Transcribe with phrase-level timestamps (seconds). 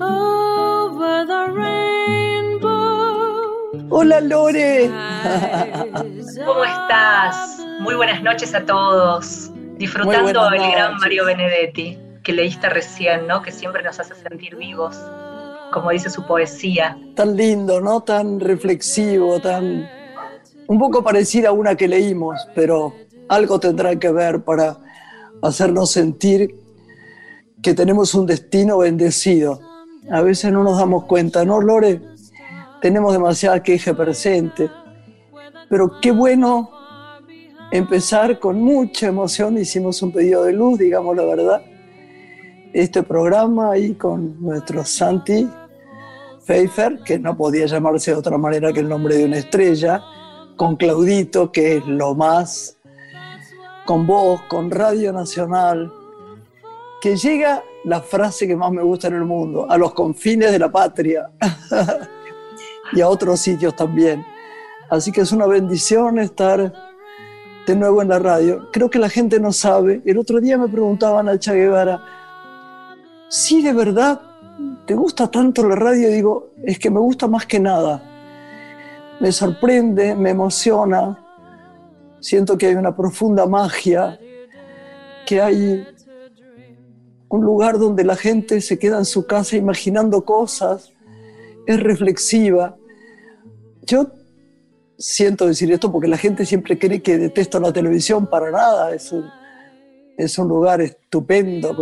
[0.01, 2.71] over the rainbow.
[3.89, 4.91] Hola Lore.
[6.45, 7.65] ¿Cómo estás?
[7.79, 9.49] Muy buenas noches a todos.
[9.77, 13.41] Disfrutando el gran Mario Benedetti que leíste recién, ¿no?
[13.41, 14.97] Que siempre nos hace sentir vivos,
[15.73, 16.97] como dice su poesía.
[17.15, 18.01] Tan lindo, ¿no?
[18.01, 19.89] Tan reflexivo, tan...
[20.67, 22.93] Un poco parecida a una que leímos, pero
[23.27, 24.77] algo tendrá que ver para
[25.41, 26.55] hacernos sentir
[27.61, 29.59] que tenemos un destino bendecido.
[30.11, 32.01] A veces no nos damos cuenta, ¿no, Lore?
[32.81, 34.69] Tenemos demasiada queja presente,
[35.69, 36.69] pero qué bueno
[37.71, 39.57] empezar con mucha emoción.
[39.57, 41.61] Hicimos un pedido de luz, digamos la verdad,
[42.73, 45.47] este programa ahí con nuestro Santi
[46.45, 50.03] Pfeiffer, que no podía llamarse de otra manera que el nombre de una estrella,
[50.55, 52.77] con Claudito, que es lo más,
[53.85, 55.91] con vos, con Radio Nacional,
[57.01, 60.59] que llega la frase que más me gusta en el mundo, a los confines de
[60.59, 61.29] la patria
[62.93, 64.25] y a otros sitios también.
[64.89, 66.73] Así que es una bendición estar
[67.65, 68.69] de nuevo en la radio.
[68.71, 70.01] Creo que la gente no sabe.
[70.05, 72.01] El otro día me preguntaban al Che Guevara,
[73.29, 74.21] si de verdad
[74.85, 78.01] te gusta tanto la radio, digo, es que me gusta más que nada.
[79.19, 81.19] Me sorprende, me emociona,
[82.19, 84.19] siento que hay una profunda magia,
[85.25, 85.87] que hay
[87.29, 90.91] un lugar donde la gente se queda en su casa imaginando cosas,
[91.65, 92.75] es reflexiva.
[93.83, 94.11] Yo
[94.97, 99.11] siento decir esto porque la gente siempre cree que detesto la televisión para nada, es
[99.11, 101.75] un, lugar estupendo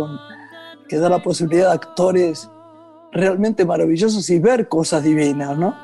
[0.88, 2.48] que da la posibilidad a actores
[3.12, 5.74] realmente maravillosos y ver cosas divinas, ¿no?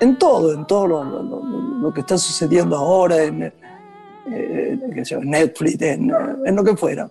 [0.00, 4.78] En todo, en todo lo, que está sucediendo ahora, en, eh,
[5.22, 6.12] Netflix, en,
[6.44, 7.08] en, lo que fuera.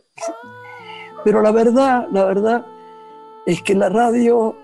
[1.23, 2.65] Pero la verdad, la verdad
[3.45, 4.55] es que la radio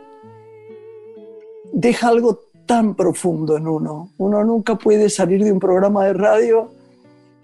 [1.71, 4.11] deja algo tan profundo en uno.
[4.17, 6.71] Uno nunca puede salir de un programa de radio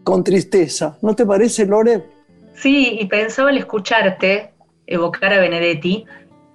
[0.04, 0.98] con tristeza.
[1.02, 2.04] ¿No te parece, Lore?
[2.54, 4.52] Sí, y pensaba al escucharte
[4.88, 6.06] evocar a Benedetti,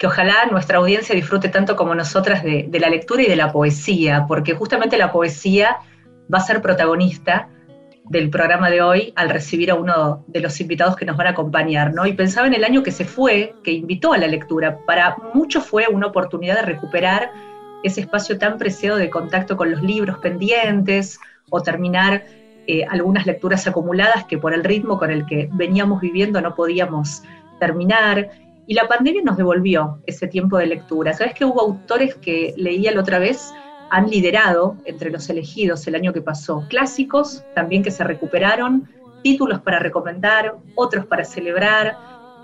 [0.01, 4.25] que ojalá nuestra audiencia disfrute tanto como nosotras de, la lectura y de la poesía,
[4.27, 5.77] porque justamente la poesía
[6.33, 7.51] va a ser protagonista
[8.05, 11.31] del programa de hoy al recibir a uno de los invitados que nos van a
[11.31, 12.07] acompañar, ¿no?
[12.07, 14.79] Y pensaba en el año que se fue, que invitó a la lectura.
[14.87, 17.31] Para muchos fue una oportunidad de recuperar
[17.85, 22.25] ese espacio tan preciado de contacto con los libros pendientes o terminar
[22.67, 27.23] eh, algunas lecturas acumuladas que por el ritmo con el que veníamos viviendo no podíamos
[27.59, 28.31] terminar.
[28.67, 31.13] Y la pandemia nos devolvió ese tiempo de lectura.
[31.13, 33.53] Sabes que hubo autores que leía la otra vez,
[33.91, 36.65] han liderado entre los elegidos el año que pasó.
[36.69, 38.89] Clásicos también que se recuperaron,
[39.23, 41.97] títulos para recomendar, otros para celebrar.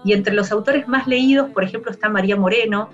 [0.05, 2.91] Y entre los autores más leídos, por ejemplo, está María Moreno,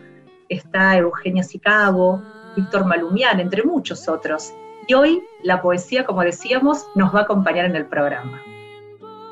[0.48, 2.22] está Eugenia Sicabo,
[2.56, 4.52] Víctor Malumián, entre muchos otros.
[4.86, 8.40] Y hoy la poesía, como decíamos, nos va a acompañar en el programa.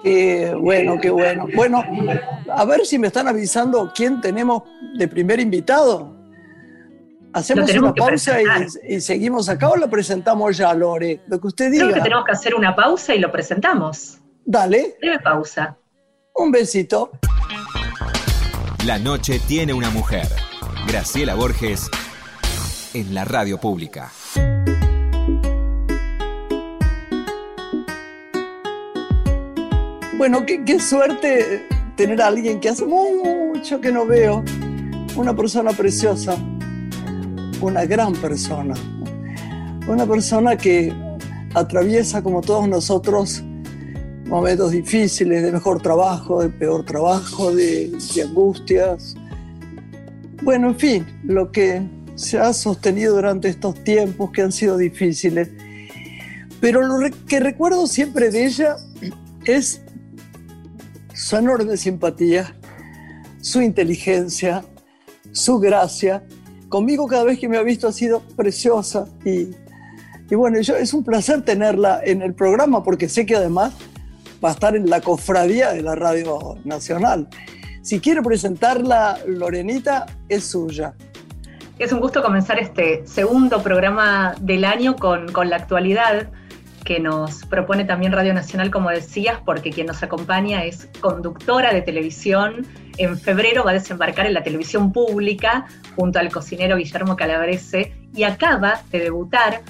[0.03, 1.47] Qué bueno, qué bueno.
[1.55, 1.85] Bueno,
[2.51, 4.63] a ver si me están avisando quién tenemos
[4.97, 6.17] de primer invitado.
[7.33, 8.39] ¿Hacemos una pausa
[8.89, 11.21] y, seguimos acá o lo presentamos ya, Lore?
[11.29, 11.85] Lo que usted diga.
[11.85, 14.19] Creo que tenemos que hacer una pausa y lo presentamos.
[14.45, 14.97] Dale.
[15.01, 15.77] Breve pausa.
[16.35, 17.13] Un besito.
[18.85, 20.27] La noche tiene una mujer.
[20.89, 21.89] Graciela Borges
[22.95, 24.11] en la radio pública.
[30.21, 34.45] Bueno, qué, suerte tener a alguien que hace mucho que no veo.
[35.17, 36.37] Una persona preciosa,
[37.63, 38.75] una gran persona.
[39.89, 40.93] Una persona que
[41.55, 43.43] atraviesa, como todos nosotros,
[44.27, 47.91] momentos difíciles, de mejor trabajo, de peor trabajo, de,
[48.23, 49.15] angustias.
[50.43, 51.81] Bueno, en fin, lo que
[52.17, 55.49] se ha sostenido durante estos tiempos que han sido difíciles.
[56.61, 58.77] Pero lo que recuerdo siempre de ella
[59.47, 59.81] es
[61.21, 62.55] su enorme simpatía,
[63.43, 64.65] su inteligencia,
[65.33, 66.25] su gracia.
[66.69, 69.55] Conmigo cada vez que me ha visto ha sido preciosa y,
[70.31, 73.75] Y bueno, yo, es un placer tenerla en el programa porque sé que además
[74.43, 77.29] va a estar en la cofradía de la Radio Nacional.
[77.83, 80.95] Si quiere presentarla, Lorenita, es suya.
[81.79, 86.31] Es un gusto comenzar este segundo programa del año con, con la actualidad
[86.85, 91.83] que nos propone también Radio Nacional, como decías, porque quien nos acompaña es conductora de
[91.83, 92.67] televisión.
[92.99, 95.67] En febrero va a desembarcar en la televisión pública
[95.97, 99.61] junto al cocinero Guillermo Calabrese y acaba de debutar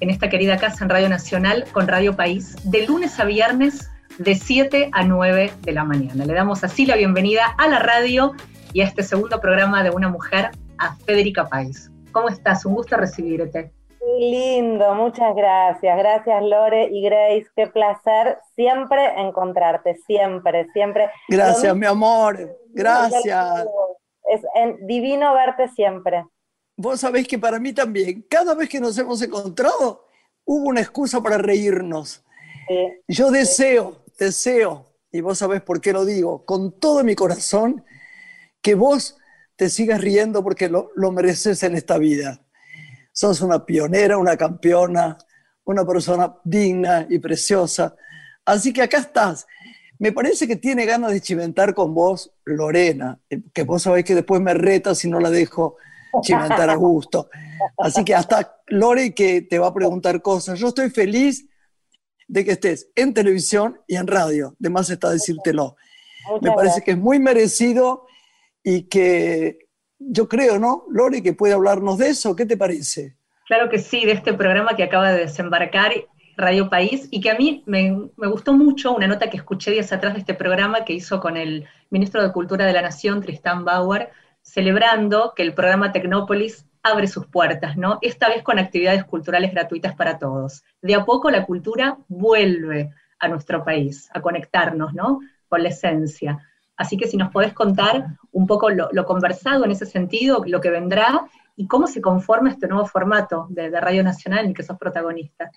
[0.00, 4.34] en esta querida casa en Radio Nacional con Radio País de lunes a viernes de
[4.34, 6.24] 7 a 9 de la mañana.
[6.24, 8.32] Le damos así la bienvenida a la radio
[8.72, 11.90] y a este segundo programa de Una Mujer, a Federica País.
[12.12, 12.64] ¿Cómo estás?
[12.64, 13.72] Un gusto recibirte.
[14.18, 15.98] Lindo, muchas gracias.
[15.98, 21.10] Gracias Lore y Grace, qué placer siempre encontrarte, siempre, siempre.
[21.28, 23.66] Gracias, mi amor, gracias.
[24.24, 24.42] Es
[24.86, 26.24] divino verte siempre.
[26.76, 30.06] Vos sabés que para mí también, cada vez que nos hemos encontrado,
[30.44, 32.24] hubo una excusa para reírnos.
[33.06, 37.84] Yo deseo, deseo, y vos sabés por qué lo digo, con todo mi corazón,
[38.60, 39.16] que vos
[39.56, 42.43] te sigas riendo porque lo, lo mereces en esta vida.
[43.14, 45.16] Sos una pionera, una campeona,
[45.64, 47.94] una persona digna y preciosa.
[48.44, 49.46] Así que acá estás.
[50.00, 53.20] Me parece que tiene ganas de chimentar con vos Lorena,
[53.52, 55.76] que vos sabés que después me reta si no la dejo
[56.22, 57.30] chimentar a gusto.
[57.78, 60.58] Así que hasta Lore que te va a preguntar cosas.
[60.58, 61.46] Yo estoy feliz
[62.26, 64.56] de que estés en televisión y en radio.
[64.58, 65.76] De más está decírtelo.
[66.42, 68.06] Me parece que es muy merecido
[68.64, 69.63] y que
[70.08, 70.84] yo creo, ¿no?
[70.90, 72.36] Lore, que puede hablarnos de eso.
[72.36, 73.16] ¿Qué te parece?
[73.46, 75.92] Claro que sí, de este programa que acaba de desembarcar
[76.36, 79.92] Radio País y que a mí me, me, gustó mucho una nota que escuché días
[79.92, 83.64] atrás de este programa que hizo con el ministro de Cultura de la Nación, Tristán
[83.64, 84.10] Bauer,
[84.42, 87.98] celebrando que el programa Tecnópolis abre sus puertas, ¿no?
[88.02, 90.62] Esta vez con actividades culturales gratuitas para todos.
[90.82, 95.20] De a poco la cultura vuelve a nuestro país, a conectarnos, ¿no?
[95.48, 96.38] Con la esencia.
[96.76, 100.70] Así que si nos podés contar un poco lo, conversado en ese sentido, lo que
[100.70, 101.26] vendrá
[101.56, 105.50] y cómo se conforma este nuevo formato de, Radio Nacional en el que sos protagonista.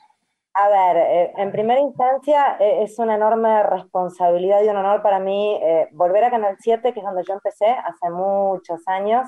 [0.54, 5.20] A ver, eh, en primera instancia eh, es una enorme responsabilidad y un honor para
[5.20, 9.28] mí eh, volver a Canal 7, que es donde yo empecé hace muchos años,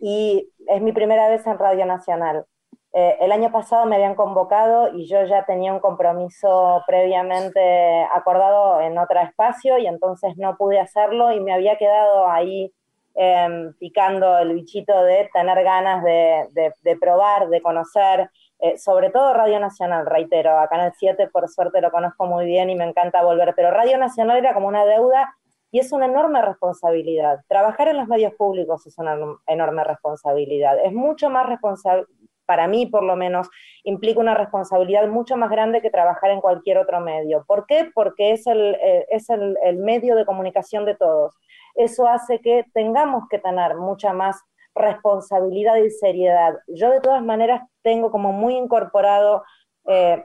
[0.00, 2.46] y es mi primera vez en Radio Nacional.
[2.94, 8.82] Eh, el año pasado me habían convocado y yo ya tenía un compromiso previamente acordado
[8.82, 12.70] en otro espacio y entonces no pude hacerlo y me había quedado ahí
[13.14, 16.48] em, picando el bichito de tener ganas de,
[16.82, 21.80] de, probar, de conocer, eh, sobre todo Radio Nacional, reitero, a Canal 7 por suerte
[21.80, 25.34] lo conozco muy bien y me encanta volver, pero Radio Nacional era como una deuda
[25.70, 27.40] y es una enorme responsabilidad.
[27.48, 29.16] Trabajar en los medios públicos es una
[29.46, 30.78] enorme responsabilidad.
[30.84, 32.04] Es mucho más responsable,
[32.46, 33.48] para mí por lo menos,
[33.84, 37.44] implica una responsabilidad mucho más grande que trabajar en cualquier otro medio.
[37.46, 37.90] ¿Por qué?
[37.94, 41.34] Porque es el, eh, es el, el medio de comunicación de todos.
[41.74, 44.40] Eso hace que tengamos que tener mucha más
[44.74, 46.54] responsabilidad y seriedad.
[46.68, 49.44] Yo de todas maneras tengo como muy incorporado
[49.86, 50.24] eh,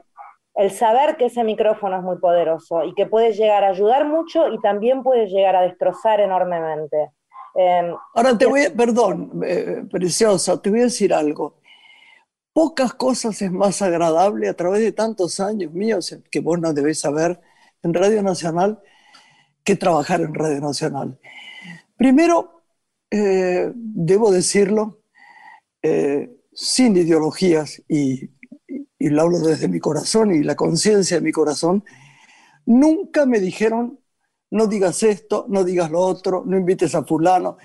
[0.54, 4.48] el saber que ese micrófono es muy poderoso y que puede llegar a ayudar mucho
[4.48, 7.10] y también puede llegar a destrozar enormemente.
[7.54, 11.57] Em, Ahora te voy a, perdón, eh, preciosa, te voy a decir algo.
[12.58, 16.98] Pocas cosas es más agradable a través de tantos años míos que vos no debés
[16.98, 17.40] saber
[17.84, 18.82] en Radio Nacional
[19.62, 21.20] que trabajar en Radio Nacional.
[21.96, 22.64] Primero,
[23.12, 25.02] eh, debo decirlo,
[25.82, 28.30] eh, sin ideologías y
[28.98, 31.84] y lo hablo desde mi corazón y la conciencia de mi corazón,
[32.66, 34.00] nunca me dijeron,
[34.50, 37.56] no digas esto, no digas lo otro, no invites a fulano.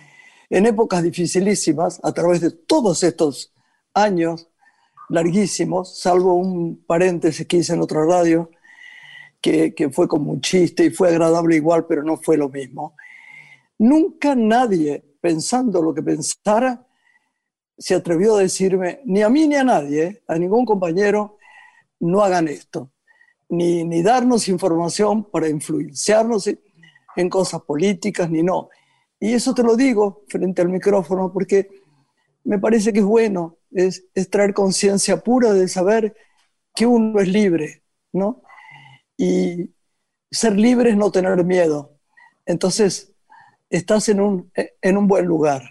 [0.51, 3.55] En épocas dificilísimas, a través de todos estos
[3.95, 4.52] años
[5.10, 8.50] larguísimos, salvo un paréntesis que hice en otra radio,
[9.41, 12.95] que, que fue como un chiste y fue agradable igual, pero no fue lo mismo.
[13.77, 16.86] Nunca nadie, pensando lo que pensara,
[17.77, 21.38] se atrevió a decirme, ni a mí ni a nadie, a ningún compañero,
[22.00, 22.91] no hagan esto,
[23.50, 26.50] ni, ni darnos información para influenciarnos
[27.15, 28.69] en cosas políticas, ni no.
[29.19, 31.82] Y eso te lo digo frente al micrófono porque
[32.43, 36.15] me parece que es bueno, es, traer conciencia pura de saber
[36.75, 38.41] que uno es libre, ¿no?
[39.17, 39.73] Y
[40.31, 41.91] ser libre es no tener miedo.
[42.45, 43.15] Entonces,
[43.69, 45.62] estás en un, en un buen lugar.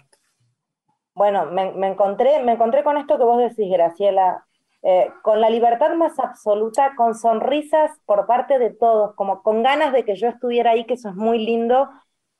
[1.15, 4.47] Bueno, me, encontré, me encontré con esto que vos decís, Graciela,
[4.81, 9.93] eh, con la libertad más absoluta, con sonrisas por parte de todos, como con ganas
[9.93, 11.89] de que yo estuviera ahí, que eso es muy lindo,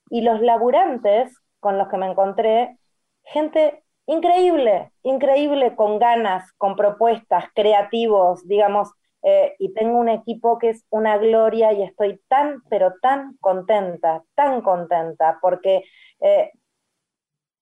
[0.10, 2.78] y los laburantes con los que me encontré,
[3.24, 8.92] gente increíble, increíble, con ganas, con propuestas, creativos, digamos,
[9.24, 14.24] eh, y tengo un equipo que es una gloria y estoy tan, pero tan contenta,
[14.36, 15.84] tan contenta, porque
[16.20, 16.52] eh,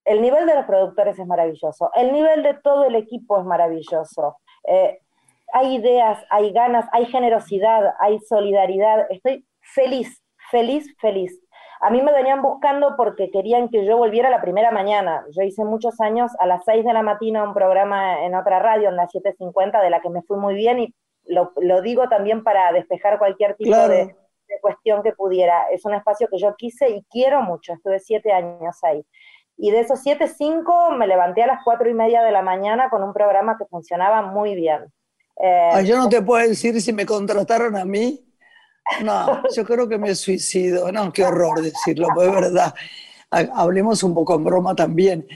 [0.06, 4.38] el nivel de los productores es maravilloso, el nivel de todo el equipo es maravilloso.
[4.68, 5.00] Eh,
[5.54, 9.06] hay ideas, hay ganas, hay generosidad, hay solidaridad.
[9.10, 11.40] Estoy feliz, feliz, feliz.
[11.84, 15.26] A mí me venían buscando porque querían que yo volviera la primera mañana.
[15.32, 18.90] Yo hice muchos años a las 6 de la mañana un programa en otra radio,
[18.90, 20.94] en la 750, de la que me fui muy bien y
[21.26, 25.70] lo, digo también para despejar cualquier tipo de, de, cuestión que pudiera.
[25.72, 27.74] Es un espacio que yo quise y quiero mucho.
[27.74, 29.04] Estuve siete años ahí.
[29.58, 32.90] Y de esos siete, cinco me levanté a las cuatro y media de la mañana
[32.90, 34.86] con un programa que funcionaba muy bien.
[35.42, 38.31] Eh, yo no te puedo decir si me contrataron a mí.
[39.04, 40.92] No, yo creo que me suicido.
[40.92, 42.74] No, qué horror decirlo, pero es verdad.
[43.30, 45.28] Hablemos un poco en broma también.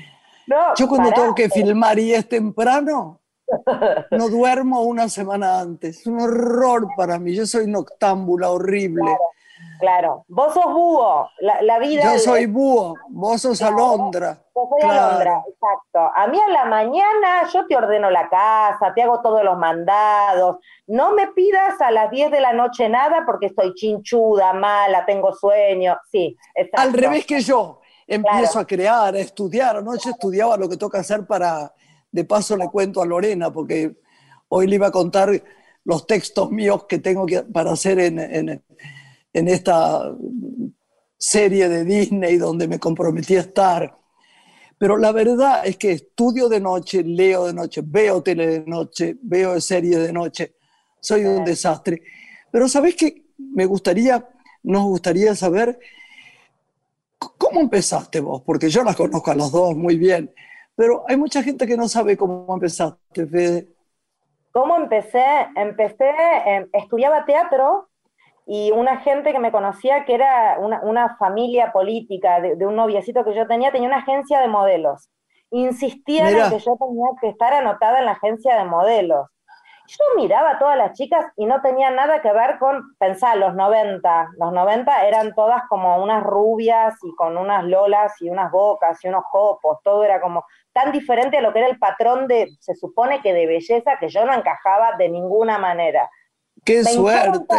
[0.78, 3.22] yo cuando tengo que filmar y es temprano,
[4.12, 6.00] no duermo una semana antes.
[6.00, 7.34] Es un horror para mí.
[7.34, 9.02] Yo soy noctámbula horrible.
[9.02, 9.20] Claro,
[10.28, 12.04] vos sos búho, la, vida...
[12.04, 14.42] Yo soy búho, vos sos alondra.
[14.56, 16.12] Yo soy alondra, exacto.
[16.16, 20.58] A mí a la mañana yo te ordeno la casa, te hago todos los mandados.
[20.88, 25.34] No me pidas a las 10 de la noche nada porque estoy chinchuda, mala, tengo
[25.34, 25.98] sueño.
[26.12, 26.82] Sí, exacto.
[26.82, 29.78] Al revés que yo, empiezo a crear, a estudiar.
[29.78, 31.74] Anoche estudiaba lo que toca hacer para...
[32.12, 33.94] De paso le cuento a Lorena porque
[34.48, 35.30] hoy le iba a contar
[35.84, 38.64] los textos míos que tengo que, para hacer en, en
[39.36, 40.16] en esta
[41.18, 43.98] serie de Disney donde me comprometí a estar.
[44.78, 49.18] Pero la verdad es que estudio de noche, leo de noche, veo tele de noche,
[49.22, 50.56] veo series de noche.
[51.02, 52.02] Soy un desastre.
[52.50, 53.26] Pero ¿sabes qué?
[53.38, 54.26] Me gustaría,
[54.64, 55.80] nos gustaría saber
[57.38, 60.34] cómo empezaste vos, porque yo las conozco a las dos muy bien,
[60.76, 63.68] pero hay mucha gente que no sabe cómo empezaste, Fede.
[64.52, 65.26] ¿Cómo empecé?
[65.58, 66.10] Empecé,
[66.46, 67.90] em, estudiaba teatro
[68.46, 73.34] y una gente que me conocía, que era una, familia política de, un noviecito que
[73.34, 75.10] yo tenía, tenía una agencia de modelos.
[75.50, 79.28] Insistían en que yo tenía que estar anotada en la agencia de modelos.
[79.88, 83.54] Yo miraba a todas las chicas y no tenía nada que ver con, pensar, los
[83.54, 84.30] 90.
[84.38, 89.08] Los 90 eran todas como unas rubias y con unas lolas y unas bocas y
[89.08, 89.80] unos copos.
[89.84, 93.34] Todo era como tan diferente a lo que era el patrón de, se supone que
[93.34, 96.10] de belleza, que yo no encajaba de ninguna manera.
[96.66, 97.56] ¡Qué suerte!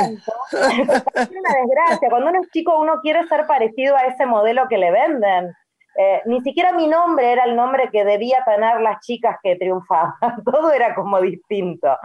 [0.53, 2.11] es una desgracia.
[2.11, 5.55] Cuando uno es chico, uno quiere ser parecido a ese modelo que le venden.
[5.99, 10.13] Eh, ni siquiera mi nombre era el nombre que debía tener las chicas que triunfaban.
[10.45, 11.97] Todo era como distinto.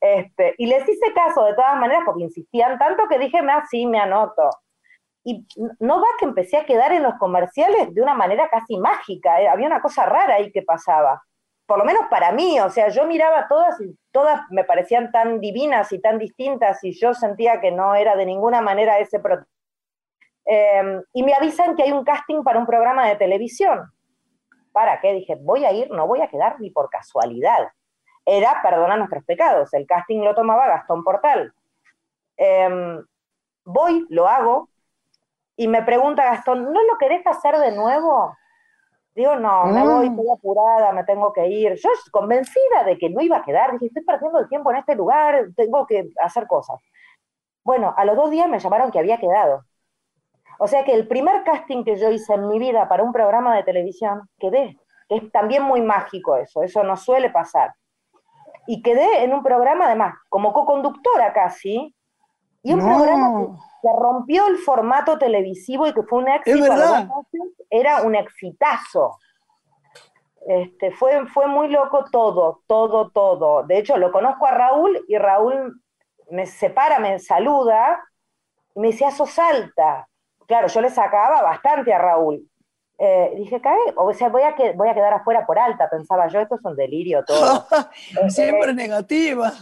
[0.00, 3.86] Este, y les hice caso de todas maneras porque insistían tanto que dije, ah, sí,
[3.86, 4.50] me anoto.
[5.24, 5.46] Y
[5.80, 9.42] no va que empecé a quedar en los comerciales de una manera casi mágica.
[9.42, 11.20] Eh, había una cosa rara ahí que pasaba
[11.66, 15.40] por lo menos para mí, o sea, yo miraba todas y todas me parecían tan
[15.40, 19.54] divinas y tan distintas y yo sentía que no era de ninguna manera ese prototipo.
[20.46, 23.92] Em, y me avisan que hay un casting para un programa de televisión.
[24.72, 25.12] ¿Para qué?
[25.12, 27.68] Dije, voy a ir, no voy a quedar ni por casualidad.
[28.24, 31.52] Era Perdona nuestros pecados, el casting lo tomaba Gastón Portal.
[32.38, 33.04] Em,
[33.66, 34.70] voy, lo hago,
[35.56, 38.34] y me pregunta Gastón, ¿no lo querés hacer de nuevo?
[39.16, 40.12] Digo, no, me voy, mm.
[40.12, 41.74] estoy apurada, me tengo que ir.
[41.76, 44.94] Yo convencida de que no iba a quedar, dije, estoy perdiendo el tiempo en este
[44.94, 46.78] lugar, tengo que hacer cosas.
[47.64, 49.64] Bueno, a los dos días me llamaron que había quedado.
[50.58, 53.56] O sea que el primer casting que yo hice en mi vida para un programa
[53.56, 54.78] de televisión, quedé.
[55.08, 57.72] Es también muy mágico eso, eso no suele pasar.
[58.66, 61.95] Y quedé en un programa, además, como co-conductora casi,
[62.66, 66.74] y un programa que, rompió el formato televisivo y que fue un éxito.
[67.70, 69.18] era un exitazo.
[70.46, 73.62] Este, fue, fue muy loco todo, todo, todo.
[73.64, 75.80] De hecho, lo conozco a Raúl y Raúl
[76.30, 78.00] me separa, me saluda
[78.74, 80.08] y me decía, sos alta.
[80.46, 82.48] Claro, yo le sacaba bastante a Raúl.
[82.98, 86.28] Eh, dije, cae, o sea, voy a, que, voy a quedar afuera por alta, pensaba
[86.28, 87.66] yo, esto es un delirio todo.
[88.28, 89.52] Siempre eh, negativa.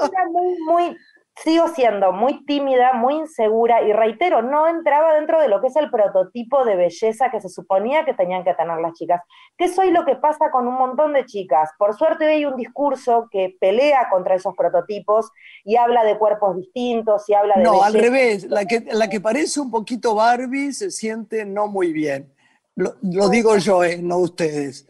[0.00, 0.96] Era muy, muy,
[1.42, 5.76] sigo siendo muy tímida, muy insegura y reitero, no entraba dentro de lo que es
[5.76, 9.22] el prototipo de belleza que se suponía que tenían que tener las chicas.
[9.56, 11.70] Que eso es lo que pasa con un montón de chicas.
[11.78, 15.30] Por suerte hay un discurso que pelea contra esos prototipos
[15.64, 17.64] y habla de cuerpos distintos y habla de...
[17.64, 21.92] No, al revés, la que, la que parece un poquito Barbie se siente no muy
[21.92, 22.32] bien.
[22.74, 22.94] Lo,
[23.28, 24.86] digo yo, eh, no ustedes.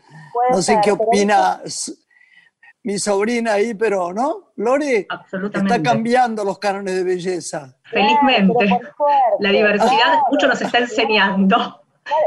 [0.51, 1.63] No sé qué opina
[2.83, 4.53] mi sobrina ahí, pero ¿no?
[4.57, 5.07] Lore
[5.53, 7.77] está cambiando los cánones de belleza.
[7.85, 8.81] Felizmente.
[9.41, 11.83] La diversidad mucho nos está enseñando.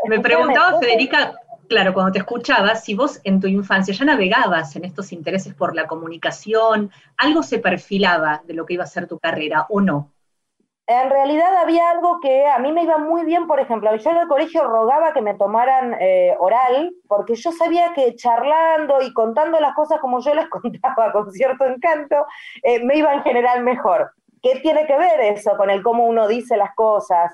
[0.07, 1.33] Me preguntaba Federica
[1.71, 5.73] claro, cuando te escuchaba, si vos en tu infancia ya navegabas en estos intereses por
[5.73, 10.11] la comunicación, algo se perfilaba de lo que iba a ser tu carrera, ¿o no?
[10.91, 14.17] En realidad había algo que a mí me iba muy bien, por ejemplo, yo en
[14.17, 19.57] el colegio rogaba que me tomaran eh, oral, porque yo sabía que charlando y contando
[19.61, 22.25] las cosas como yo las contaba con cierto encanto,
[22.63, 24.11] eh, me iba en general mejor.
[24.41, 27.31] ¿Qué tiene que ver eso con el cómo uno dice las cosas?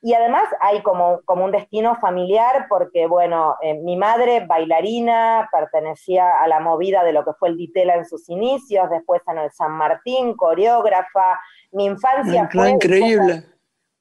[0.00, 6.42] Y además hay como, como un destino familiar porque, bueno, eh, mi madre bailarina, pertenecía
[6.42, 9.50] a la movida de lo que fue el Ditela en sus inicios, después en el
[9.50, 11.40] San Martín, coreógrafa.
[11.74, 12.70] Mi infancia fue...
[12.70, 13.44] increíble.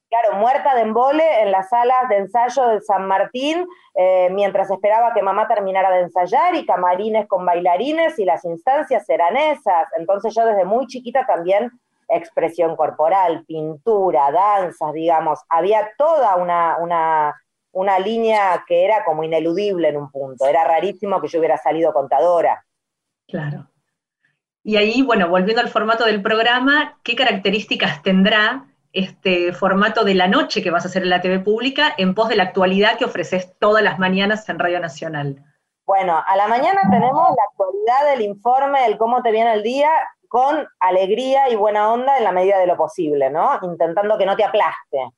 [0.09, 3.65] Claro, muerta de embole en las salas de ensayo del San Martín,
[3.95, 9.09] eh, mientras esperaba que mamá terminara de ensayar y camarines con bailarines y las instancias
[9.09, 9.87] eran esas.
[9.97, 11.71] Entonces yo desde muy chiquita también
[12.07, 16.77] expresión corporal, pintura, danzas, digamos, había toda una,
[17.71, 20.45] una, línea que era como ineludible en un punto.
[20.45, 22.63] Era rarísimo que yo hubiera salido contadora.
[23.27, 23.67] Claro.
[24.63, 30.27] Y ahí, bueno, volviendo al formato del programa, ¿qué características tendrá este formato de la
[30.27, 33.05] noche que vas a hacer en la TV pública en pos de la actualidad que
[33.05, 35.43] ofreces todas las mañanas en Radio Nacional?
[35.85, 39.89] Bueno, a la mañana tenemos la actualidad del informe, el cómo te viene el día,
[40.29, 43.59] con alegría y buena onda en la medida de lo posible, ¿no?
[43.63, 45.09] Intentando que no te aplaste.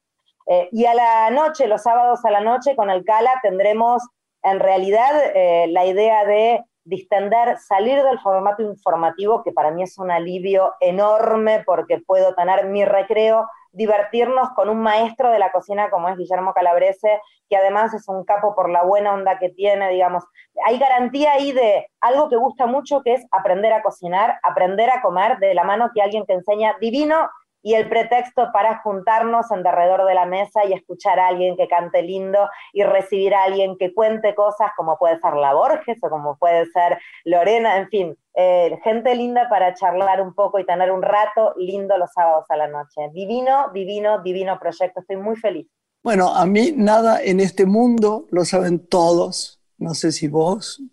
[0.47, 4.01] Eh, y a la noche, los sábados a la noche, con el Cala tendremos
[4.41, 9.97] en realidad eh, la idea de distender, salir del formato informativo, que para mí es
[9.97, 15.89] un alivio enorme porque puedo tener mi recreo divertirnos con un maestro de la cocina
[15.89, 19.89] como es Guillermo Calabrese, que además es un capo por la buena onda que tiene,
[19.89, 20.23] digamos.
[20.65, 25.01] Hay garantía ahí de algo que gusta mucho, que es aprender a cocinar, aprender a
[25.01, 27.29] comer de la mano que alguien te enseña divino
[27.65, 31.67] y el pretexto para juntarnos en derredor de la mesa y escuchar a alguien que
[31.67, 36.09] cante lindo y recibir a alguien que cuente cosas como puede ser la Borges o
[36.11, 40.91] como puede ser Lorena, en fin, eh, gente linda para charlar un poco y tener
[40.91, 43.09] un rato lindo los sábados a la noche.
[43.13, 45.67] Divino, divino, divino proyecto, estoy muy feliz.
[46.03, 50.83] Bueno, a mí nada en este mundo, lo saben todos, no sé si vos,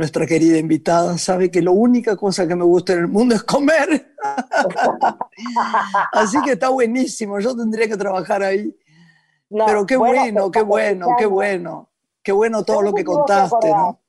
[0.00, 3.42] nuestra querida invitada, sabe que la única cosa que me gusta en el mundo es
[3.42, 4.14] comer.
[6.12, 8.74] Así que está buenísimo, yo tendría que trabajar ahí.
[9.50, 11.90] Pero qué bueno, qué bueno, qué bueno,
[12.22, 14.00] qué bueno todo lo que contaste, ¿no?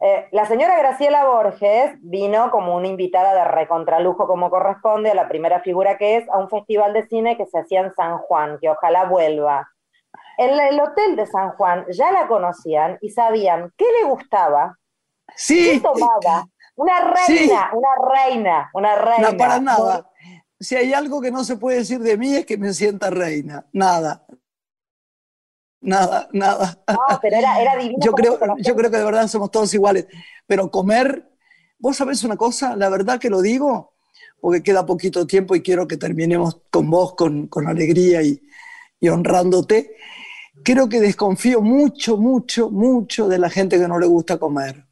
[0.00, 5.28] Eh, la señora Graciela Borges vino como una invitada de recontralujo como corresponde a la
[5.28, 8.56] primera figura que es a un festival de cine que se hacía en San Juan,
[8.60, 9.68] que ojalá vuelva.
[10.38, 14.78] En el hotel de San Juan ya la conocían y sabían qué le gustaba,
[15.36, 15.82] Sí.
[16.76, 19.30] Una reina, una reina, una reina.
[19.30, 20.10] No, para nada.
[20.58, 23.66] Si hay algo que no se puede decir de mí es que me sienta reina.
[23.72, 24.26] Nada.
[25.82, 26.82] Nada, nada.
[26.88, 27.98] No, pero era, era divino.
[28.00, 30.06] Yo creo, yo creo que de verdad somos todos iguales.
[30.46, 31.30] Pero comer,
[31.78, 33.94] vos sabés una cosa, la verdad que lo digo,
[34.40, 38.40] porque queda poquito tiempo y quiero que terminemos con vos con, con alegría y,
[39.00, 39.96] y honrándote.
[40.62, 44.86] Creo que desconfío mucho, mucho, mucho de la gente que no le gusta comer.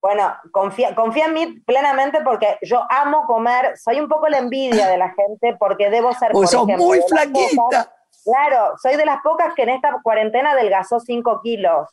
[0.00, 4.88] Bueno, confía, confía en mí plenamente porque yo amo comer, soy un poco la envidia
[4.88, 6.32] de la gente porque debo ser...
[6.32, 7.92] Pues muy flaquita.
[8.24, 11.88] claro, soy de las pocas que en esta cuarentena adelgazó 5 kilos.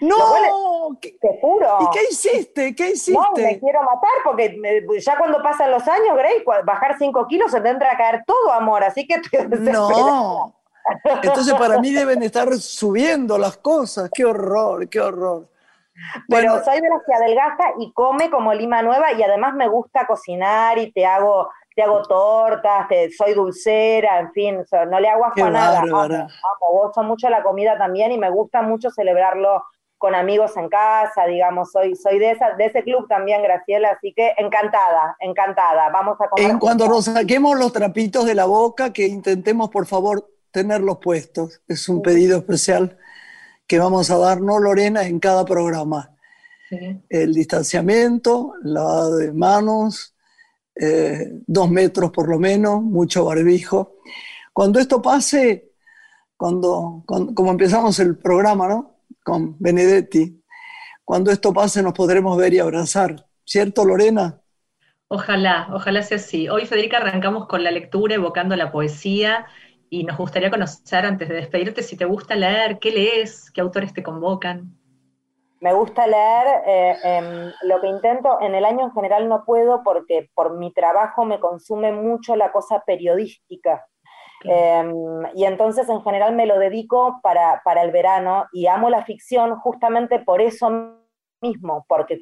[0.00, 1.78] No, te juro.
[1.80, 2.74] ¿Y qué hiciste?
[2.76, 3.12] ¿Qué hiciste?
[3.12, 4.60] No, me quiero matar porque
[5.00, 8.84] ya cuando pasan los años, Grey, bajar 5 kilos se tendrá que caer todo, amor,
[8.84, 9.20] así que...
[9.58, 10.54] No.
[11.22, 14.10] Entonces para mí deben estar subiendo las cosas.
[14.14, 15.48] Qué horror, qué horror.
[16.28, 20.06] Pero soy de las que adelgaza y come como lima nueva y además me gusta
[20.06, 25.44] cocinar y te hago, te hago tortas, soy dulcera, en fin, no le hago asco
[25.44, 25.80] a nada.
[25.80, 26.28] Amo,
[26.72, 29.62] gozo mucho la comida también y me gusta mucho celebrarlo
[29.98, 34.14] con amigos en casa, digamos, soy, soy de, esa, de ese club también, Graciela, así
[34.14, 36.50] que encantada, encantada, vamos a comer.
[36.50, 41.60] En cuanto nos saquemos los trapitos de la boca, que intentemos por favor tenerlos puestos,
[41.66, 42.96] es un pedido especial
[43.68, 46.10] que vamos a dar, ¿no, Lorena, en cada programa.
[47.08, 50.14] El distanciamiento, lavado de manos,
[50.74, 53.96] eh, dos metros por lo menos, mucho barbijo.
[54.52, 55.72] Cuando esto pase,
[56.36, 58.96] cuando, como empezamos el programa, ¿no?
[59.22, 60.42] Con Benedetti,
[61.04, 64.40] cuando esto pase nos podremos ver y abrazar, ¿cierto, Lorena?
[65.08, 66.48] Ojalá, ojalá sea así.
[66.48, 69.46] Hoy, Federica, arrancamos con la lectura, evocando la poesía
[69.90, 73.92] y nos gustaría conocer antes de despedirte si te gusta leer, qué lees, qué autores
[73.92, 74.74] te convocan.
[75.60, 79.82] Me gusta leer, eh, em, lo que intento, en el año en general no puedo
[79.82, 83.84] porque por mi trabajo me consume mucho la cosa periodística.
[84.44, 84.94] Em,
[85.34, 89.58] y entonces en general me lo dedico para, para el verano y amo la ficción
[89.58, 90.94] justamente por eso
[91.40, 92.20] mismo, porque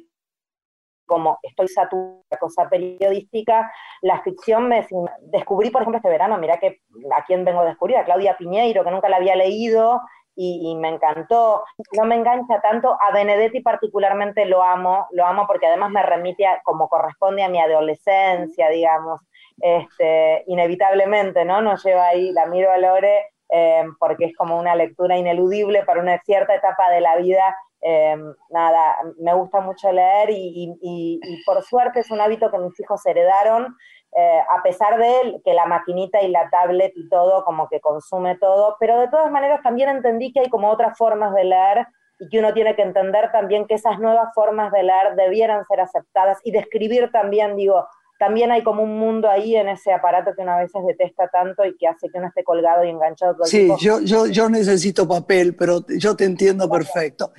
[1.07, 4.85] como estoy saturada de cosa periodística, la ficción me
[5.21, 6.81] descubrí, por ejemplo, este verano, mira que
[7.15, 10.01] a quién vengo a descubrir, a Claudia Piñeiro, que nunca la había leído
[10.35, 11.63] y, me encantó.
[11.97, 16.45] No me engancha tanto, a Benedetti particularmente lo amo, lo amo porque además me remite
[16.63, 19.21] como corresponde a mi adolescencia, digamos,
[19.59, 21.61] este, inevitablemente, ¿no?
[21.61, 26.01] Nos lleva ahí, la miro a Lore eh, porque es como una lectura ineludible para
[26.01, 31.99] una cierta etapa de la vida Em, nada, me gusta mucho leer y, por suerte
[31.99, 33.77] es un hábito que mis hijos heredaron,
[34.15, 38.35] eh, a pesar de que la maquinita y la tablet y todo como que consume
[38.37, 41.87] todo, pero de todas maneras también entendí que hay como otras formas de leer
[42.19, 45.81] y que uno tiene que entender también que esas nuevas formas de leer debieran ser
[45.81, 47.87] aceptadas y de escribir también, digo,
[48.17, 51.63] también hay como un mundo ahí en ese aparato que uno a veces detesta tanto
[51.63, 54.49] y que hace que uno esté colgado y enganchado todo el Sí, yo, yo, yo
[54.49, 57.31] necesito papel, pero yo te entiendo perfecto.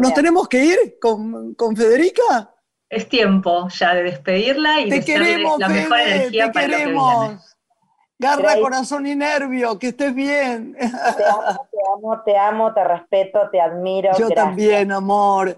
[0.00, 2.54] ¿Nos tenemos que ir con, con, Federica?
[2.88, 7.56] Es tiempo ya de despedirla y te queremos, la mejor energía te para queremos.
[8.20, 10.74] Garra, corazón y nervio, que estés bien.
[10.74, 14.10] Te amo, te amo, te, amo, te respeto, te admiro.
[14.18, 15.56] Yo también, amor.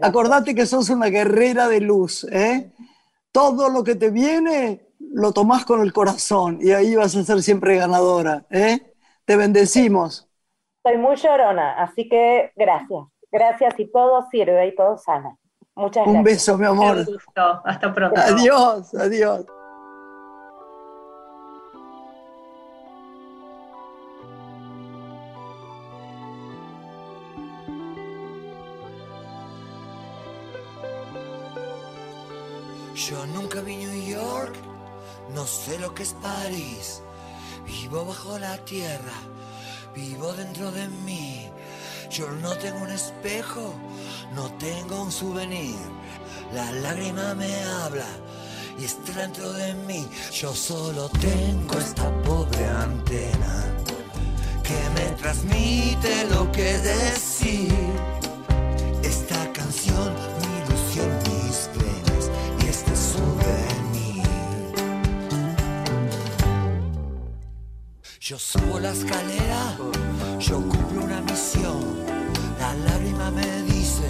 [0.00, 2.72] Acordate que sos una guerrera de luz, ¿eh?
[3.30, 7.42] Todo lo que te viene lo tomás con el corazón y ahí vas a ser
[7.42, 8.94] siempre ganadora, ¿eh?
[9.24, 10.28] Te bendecimos.
[10.82, 13.04] Soy muy llorona, así que gracias.
[13.32, 15.36] Gracias y todo sirve y todo sana.
[15.74, 16.16] Muchas gracias.
[16.16, 16.98] Un beso, mi amor.
[16.98, 17.62] Un gusto.
[17.64, 18.20] Hasta pronto.
[18.20, 19.46] Adiós, adiós.
[32.94, 34.54] Yo nunca vi New York,
[35.34, 37.02] no sé lo que es París.
[37.64, 39.16] Vivo bajo la tierra,
[39.94, 41.50] vivo dentro de mí.
[42.12, 43.72] Yo no tengo un espejo,
[44.34, 45.78] no tengo un souvenir.
[46.52, 48.04] La lágrima me habla
[48.78, 50.06] y está dentro de mí.
[50.30, 53.64] Yo solo tengo esta pobre antena
[54.62, 57.72] que me transmite lo que decir.
[59.02, 62.30] Esta canción, mi ilusión, mis venas
[62.62, 64.26] y este souvenir.
[68.20, 69.78] Yo subo la escalera,
[70.38, 72.01] yo cumplo una misión
[73.30, 74.04] me dice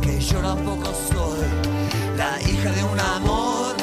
[0.00, 1.46] que yo tampoco soy
[2.16, 3.76] la hija de un amor,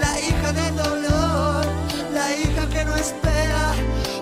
[0.00, 1.66] la hija del dolor,
[2.12, 3.74] la hija que no espera,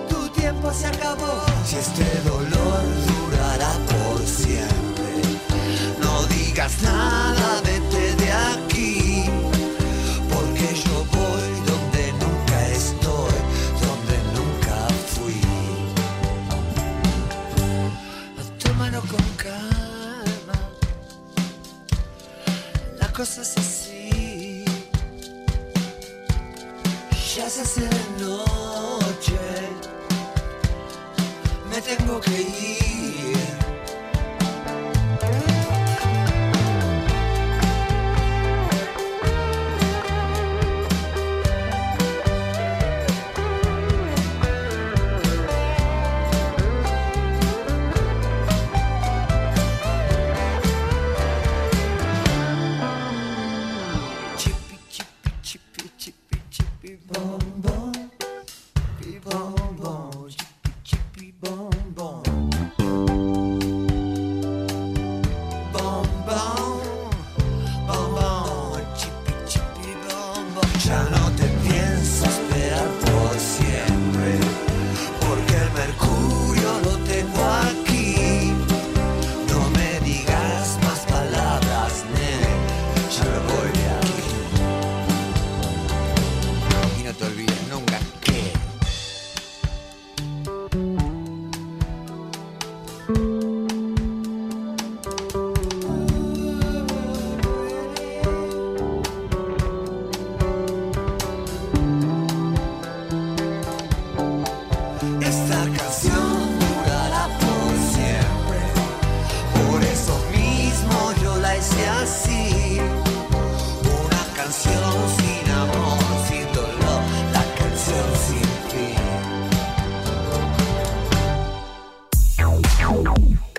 [0.09, 1.43] tu tiempo se acabó.
[1.65, 5.11] Si este dolor durará por siempre,
[6.01, 7.26] no digas nada,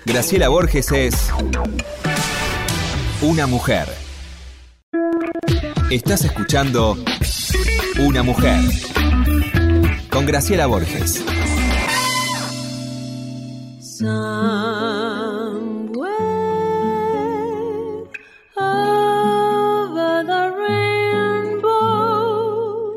[0.05, 1.13] Graciela Borges es
[3.21, 3.87] una mujer.
[5.91, 6.97] Estás escuchando
[7.99, 8.59] Una mujer
[10.09, 11.23] con Graciela Borges.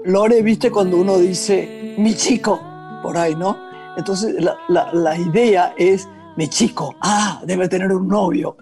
[0.05, 2.61] Lore, viste cuando uno dice mi chico,
[3.03, 3.57] por ahí, ¿no?
[3.97, 4.37] Entonces
[4.69, 8.57] la, idea es mi chico, ah, debe tener un novio,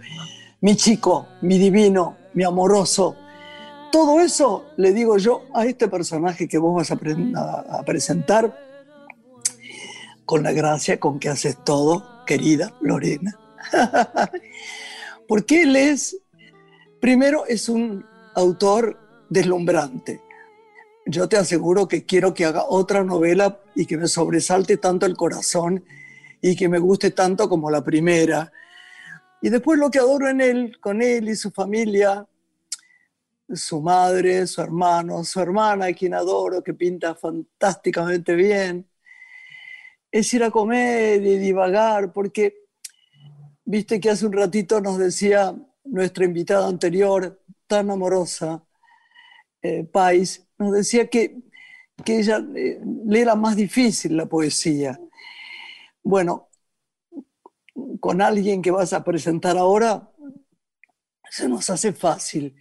[0.62, 3.16] mi chico, mi divino, mi amoroso.
[3.92, 6.94] Todo eso le digo yo a este personaje que vos vas a,
[7.80, 8.56] a presentar
[10.24, 13.36] con la gracia con que haces todo, querida Lorena.
[15.28, 16.16] Porque él es,
[17.00, 18.96] primero, es un autor
[19.28, 20.20] deslumbrante
[21.06, 25.16] yo te aseguro que quiero que haga otra novela y que me sobresalte tanto el
[25.16, 25.84] corazón
[26.40, 28.52] y que me guste tanto como la primera.
[29.42, 32.26] Y después lo que adoro en él, con él y su familia,
[33.52, 38.86] su madre, su hermano, su hermana, a quien adoro, que pinta fantásticamente bien,
[40.10, 42.66] es ir a comer y divagar, porque
[43.64, 48.64] viste que hace un ratito nos decía nuestra invitada anterior, tan amorosa,
[49.62, 51.36] eh, Pais, nos decía que,
[52.04, 54.98] que ella eh, le era más difícil la poesía.
[56.02, 56.48] Bueno,
[58.00, 60.10] con alguien que vas a presentar ahora,
[61.30, 62.56] se nos hace fácil.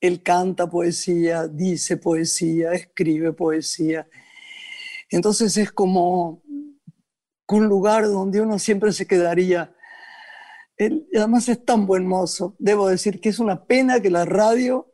[0.00, 4.06] Él canta poesía, dice poesía, escribe poesía.
[5.10, 6.42] Entonces es como
[7.48, 9.74] un lugar donde uno siempre se quedaría.
[10.76, 12.54] Él, además es tan buen mozo.
[12.58, 14.92] Debo decir que es una pena que la radio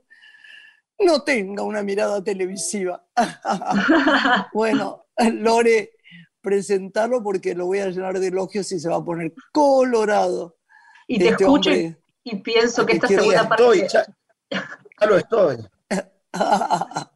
[0.98, 3.04] no tenga una mirada televisiva.
[4.52, 5.92] bueno, Lore,
[6.40, 10.58] presentarlo porque lo voy a llenar de elogios y se va a poner colorado.
[11.06, 13.88] Y te este escucho y, pienso que esta segunda parte...
[13.88, 14.06] ya,
[15.06, 15.56] lo estoy.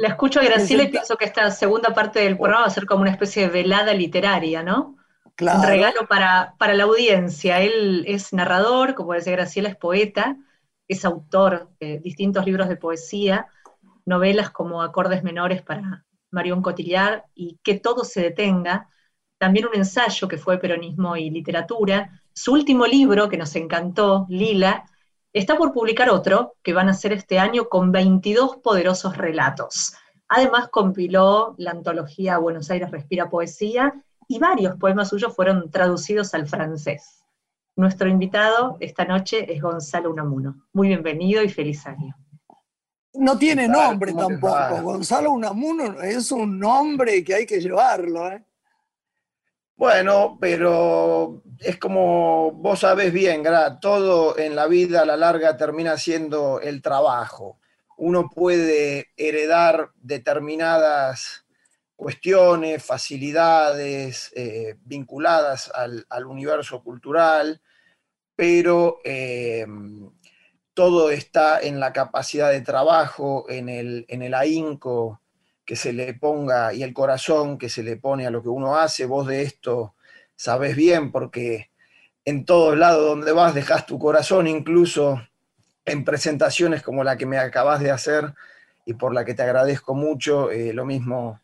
[0.00, 2.86] La escucho a Graciela y pienso que esta segunda parte del programa va a ser
[2.86, 4.96] como una especie de velada literaria, ¿no?
[5.36, 5.60] Claro.
[5.60, 7.60] Un regalo para, para la audiencia.
[7.60, 10.36] Él es narrador, como decía Graciela, es poeta
[10.90, 13.46] es autor de distintos libros de poesía,
[14.04, 18.88] novelas como Acordes Menores para Marion Cotillard y Que todo se detenga,
[19.38, 22.20] también un ensayo que fue Peronismo y Literatura.
[22.32, 24.84] Su último libro, que nos encantó, Lila,
[25.32, 29.94] está por publicar otro, que van a hacer este año con 22 poderosos relatos.
[30.28, 33.94] Además compiló la antología Buenos Aires Respira Poesía
[34.28, 37.24] y varios poemas suyos fueron traducidos al francés.
[37.76, 40.66] Nuestro invitado esta noche es Gonzalo Unamuno.
[40.72, 42.16] Muy bienvenido y feliz año.
[43.14, 44.82] No tiene nombre tampoco.
[44.82, 48.30] Gonzalo Unamuno es un nombre que hay que llevarlo.
[48.30, 48.44] ¿eh?
[49.80, 53.42] Bueno, pero es como vos sabés bien,
[53.80, 57.58] todo en la vida a la larga termina siendo el trabajo.
[57.96, 61.46] Uno puede heredar determinadas
[61.96, 67.62] cuestiones, facilidades eh, vinculadas al, universo cultural,
[68.36, 70.10] pero em,
[70.74, 75.19] todo está en la capacidad de trabajo, en el, en el ahínco
[75.70, 78.76] que se le ponga y el corazón que se le pone a lo que uno
[78.76, 79.06] hace.
[79.06, 79.94] Vos de esto
[80.34, 81.70] sabes bien porque
[82.24, 85.22] en todos lados donde vas dejas tu corazón, incluso
[85.84, 88.34] en presentaciones como la que me acabas de hacer
[88.84, 91.40] y por la que te agradezco mucho, eh, lo mismo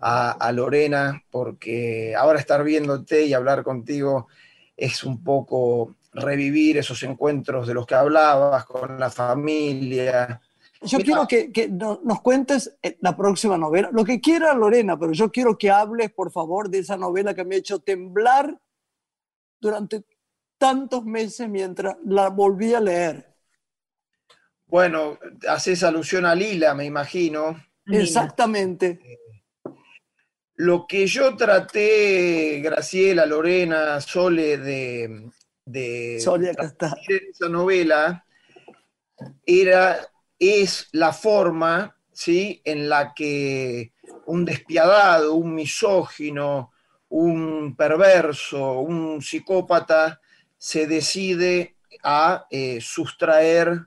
[0.00, 4.28] a, Lorena, porque ahora estar viéndote y hablar contigo
[4.74, 10.40] es un poco revivir esos encuentros de los que hablabas con la familia.
[10.82, 15.30] Yo quiero que, nos cuentes eh, la próxima novela, lo que quiera Lorena, pero yo
[15.30, 18.58] quiero que hables, por favor, de esa novela que me ha hecho temblar
[19.60, 20.04] durante
[20.58, 23.34] tantos meses mientras la volví a leer.
[24.66, 27.56] Bueno, haces alusión a Lila, me imagino.
[27.86, 28.98] Exactamente.
[29.02, 29.18] Eh,
[30.56, 35.30] lo que yo traté, Graciela, Lorena, Sole, de,
[35.64, 38.24] de esa novela
[39.44, 39.98] era,
[40.38, 42.60] es la forma ¿sí?
[42.64, 43.92] en la que
[44.26, 46.72] un despiadado, un misógino,
[47.08, 50.20] un perverso, un psicópata
[50.58, 53.86] se decide a eh, sustraer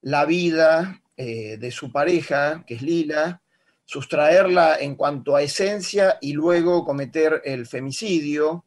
[0.00, 3.42] la vida eh, de su pareja, que es Lila,
[3.84, 8.64] sustraerla en cuanto a esencia y luego cometer el femicidio.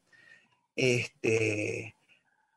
[0.76, 1.96] Este,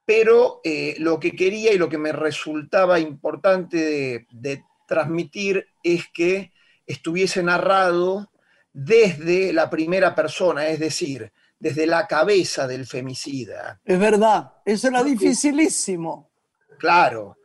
[0.04, 6.50] pero eh, lo que quería y lo que me resultaba importante de, transmitir es que
[6.84, 8.32] estuviese narrado
[8.72, 13.80] desde la primera persona, es decir, desde la cabeza del femicida.
[13.84, 16.28] Es verdad, eso era dificilísimo.
[16.76, 17.36] Claro,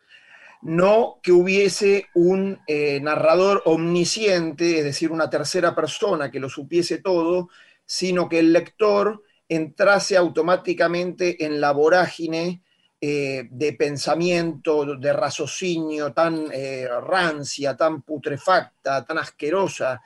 [0.63, 6.97] no que hubiese un eh, narrador omnisciente, es decir, una tercera persona que lo supiese
[6.97, 7.49] todo,
[7.85, 12.63] sino que el lector entrase automáticamente en la vorágine
[12.99, 20.01] eh, de pensamiento, de raciocinio tan eh, rancia, tan putrefacta, tan asquerosa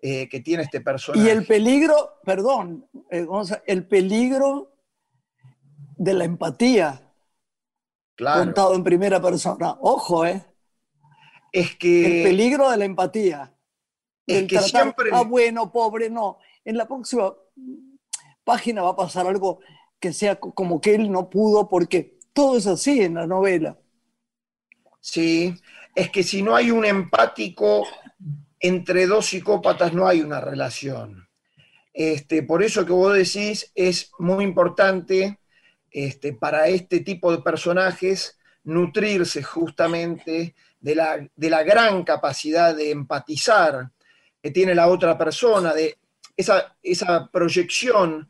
[0.00, 1.26] que tiene este personaje.
[1.26, 4.70] Y el peligro, perdón, el peligro
[5.96, 7.08] de la empatía
[8.18, 9.76] contado en primera persona.
[9.80, 10.44] Ojo, ¿eh?
[11.52, 12.22] Es que...
[12.22, 13.54] El peligro de la empatía.
[14.26, 15.10] Es que siempre...
[15.12, 16.38] Ah, bueno, pobre, no.
[16.64, 17.32] En la próxima
[18.48, 19.60] página va a pasar algo
[20.00, 23.76] que sea como que él no pudo, porque todo es así en la novela.
[25.00, 25.54] Sí,
[25.94, 27.86] es que si no hay un empático
[28.58, 31.28] entre dos psicópatas no hay una relación.
[31.92, 35.40] Este, por eso que vos decís es muy importante
[35.90, 42.92] este, para este tipo de personajes nutrirse justamente de la, de la, gran capacidad de
[42.92, 43.90] empatizar
[44.42, 45.98] que tiene la otra persona, de
[46.36, 48.28] esa, esa proyección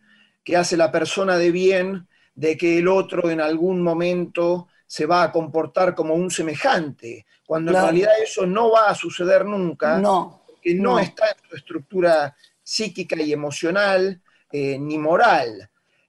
[0.49, 5.23] que hace la persona de bien de que el otro en algún momento se va
[5.23, 10.45] a comportar como un semejante, cuando en realidad eso no va a suceder nunca, no,
[10.63, 15.69] que no, está en su estructura psíquica y emocional eh, ni moral.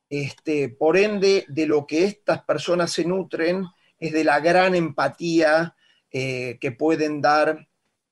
[0.09, 3.65] Este, por ende, de lo que estas personas se nutren
[3.99, 5.75] es de la gran empatía
[6.13, 7.67] eh, que pueden dar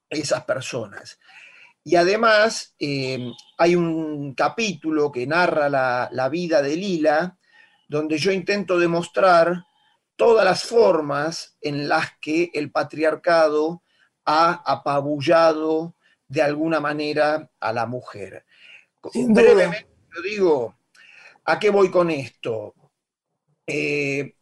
[0.09, 1.19] esas personas.
[1.87, 7.37] Y además eh, hay un capítulo que narra la, la, vida de Lila,
[7.87, 9.63] donde yo intento demostrar
[10.17, 13.83] todas las formas en las que el patriarcado
[14.25, 15.95] ha apabullado
[16.27, 18.43] de alguna manera a la mujer.
[19.13, 20.77] Brevemente lo digo,
[21.49, 22.75] ¿A qué voy con esto?
[23.65, 24.33] Eh,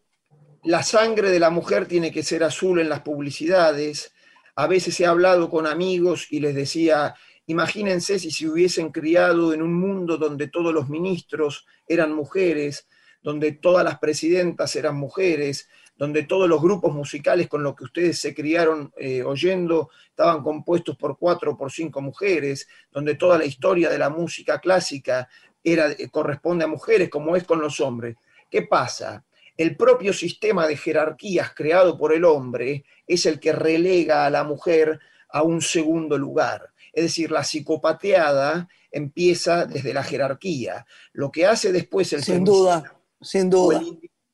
[0.63, 4.11] la sangre de la mujer tiene que ser azul en las publicidades.
[4.55, 7.13] A veces he hablado con amigos y les decía,
[7.47, 12.87] imagínense si se hubiesen criado en un mundo donde todos los ministros eran mujeres,
[13.21, 18.19] donde todas las presidentas eran mujeres, donde todos los grupos musicales con los que ustedes
[18.19, 23.45] se criaron eh, oyendo estaban compuestos por cuatro o por cinco mujeres, donde toda la
[23.45, 25.29] historia de la música clásica
[25.63, 28.17] era, eh, corresponde a mujeres como es con los hombres.
[28.49, 29.23] ¿Qué pasa?
[29.57, 34.43] El propio sistema de jerarquías creado por el hombre es el que relega a la
[34.43, 36.73] mujer a un segundo lugar.
[36.95, 40.85] Es decir, la psicopateada empieza desde la jerarquía.
[41.11, 43.81] Lo que hace después el sin duda, sin duda.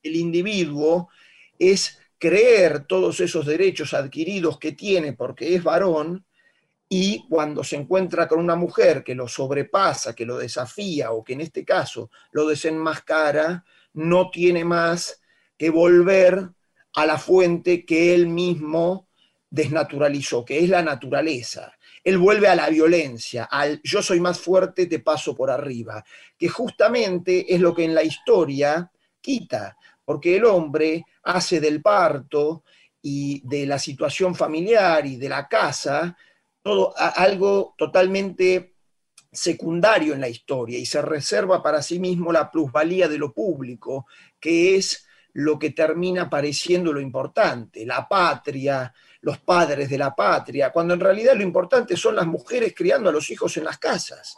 [0.02, 1.08] el individuo
[1.58, 6.24] es creer todos esos derechos adquiridos que tiene porque es varón
[6.88, 11.32] y cuando se encuentra con una mujer que lo sobrepasa, que lo desafía o que
[11.32, 15.20] en este caso lo desenmascara, no tiene más
[15.58, 16.50] que volver
[16.94, 19.08] a la fuente que él mismo
[19.50, 21.72] desnaturalizó, que es la naturaleza.
[22.04, 26.04] Él vuelve a la violencia, al yo soy más fuerte, te paso por arriba,
[26.36, 32.64] que justamente es lo que en la historia quita, porque el hombre hace del parto
[33.00, 36.16] y de la situación familiar y de la casa
[36.62, 38.76] todo algo totalmente
[39.30, 44.06] secundario en la historia y se reserva para sí mismo la plusvalía de lo público,
[44.38, 50.70] que es lo que termina pareciendo lo importante, la patria, los padres de la patria,
[50.70, 54.36] cuando en realidad lo importante son las mujeres criando a los hijos en las casas.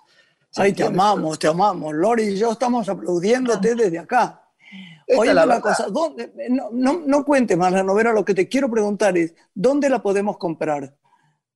[0.57, 1.95] Ay, te amamos, te amamos.
[1.95, 4.41] Lori y yo estamos aplaudiéndote desde acá.
[5.17, 6.15] Oye, la cosa, no,
[6.73, 10.39] no, no cuente más la novela, lo que te quiero preguntar es, ¿dónde la podemos
[10.39, 10.95] comprar?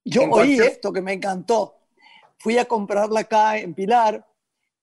[0.03, 1.77] Yo oí esto que me encantó.
[2.37, 4.25] Fui a comprarla acá en Pilar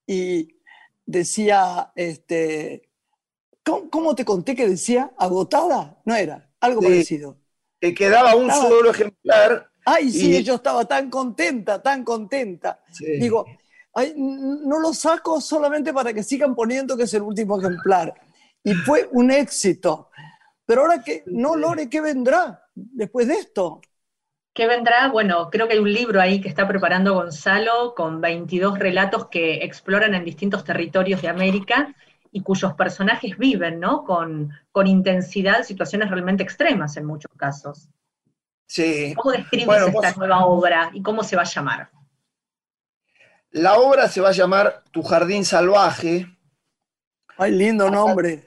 [0.07, 0.57] y
[1.05, 2.91] decía, este,
[3.63, 5.13] ¿cómo, te conté que decía?
[5.17, 6.01] ¿Agotada?
[6.05, 7.39] No era, algo parecido.
[7.81, 9.69] Que quedaba un solo ejemplar.
[9.85, 12.81] Ay, sí, yo estaba tan contenta, tan contenta.
[12.99, 13.47] Digo,
[13.95, 18.14] ay, no lo saco solamente para que sigan poniendo que es el último ejemplar.
[18.64, 20.11] Y fue un éxito.
[20.64, 23.81] Pero ahora que, no, Lore, ¿qué vendrá después de esto?
[24.53, 25.09] ¿Qué vendrá?
[25.09, 29.62] Bueno, creo que hay un libro ahí que está preparando Gonzalo con 22 relatos que
[29.64, 31.95] exploran en distintos territorios de América
[32.37, 34.05] y cuyos personajes viven, ¿no?
[34.05, 37.89] Con, con intensidad situaciones realmente extremas en muchos casos.
[38.66, 39.14] Sí.
[39.16, 41.91] ¿Cómo describes esta nueva obra y cómo se va a llamar?
[43.53, 46.26] La obra se va a llamar Tu Jardín Salvaje.
[47.39, 48.47] Ay, lindo nombre.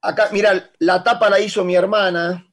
[0.00, 2.44] Acá, mira, la tapa la hizo mi hermana.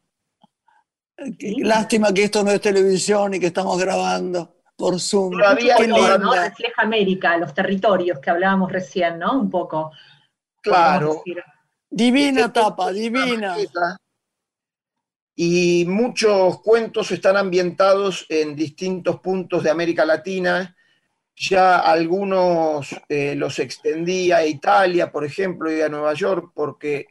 [1.64, 5.32] Lástima que esto no es televisión y que estamos grabando por Zoom.
[5.32, 5.78] Todavía
[6.20, 6.32] ¿no?
[6.36, 9.40] Refleja América, los territorios que hablábamos recién, ¿no?
[9.40, 9.92] Un poco.
[10.62, 11.24] Claro.
[11.90, 13.56] Divina tapa, divina.
[15.36, 20.76] y muchos cuentos están ambientados en distintos puntos de América Latina.
[21.36, 27.08] Ya algunos eh, los extendí a Italia, por ejemplo, y a Nueva York, porque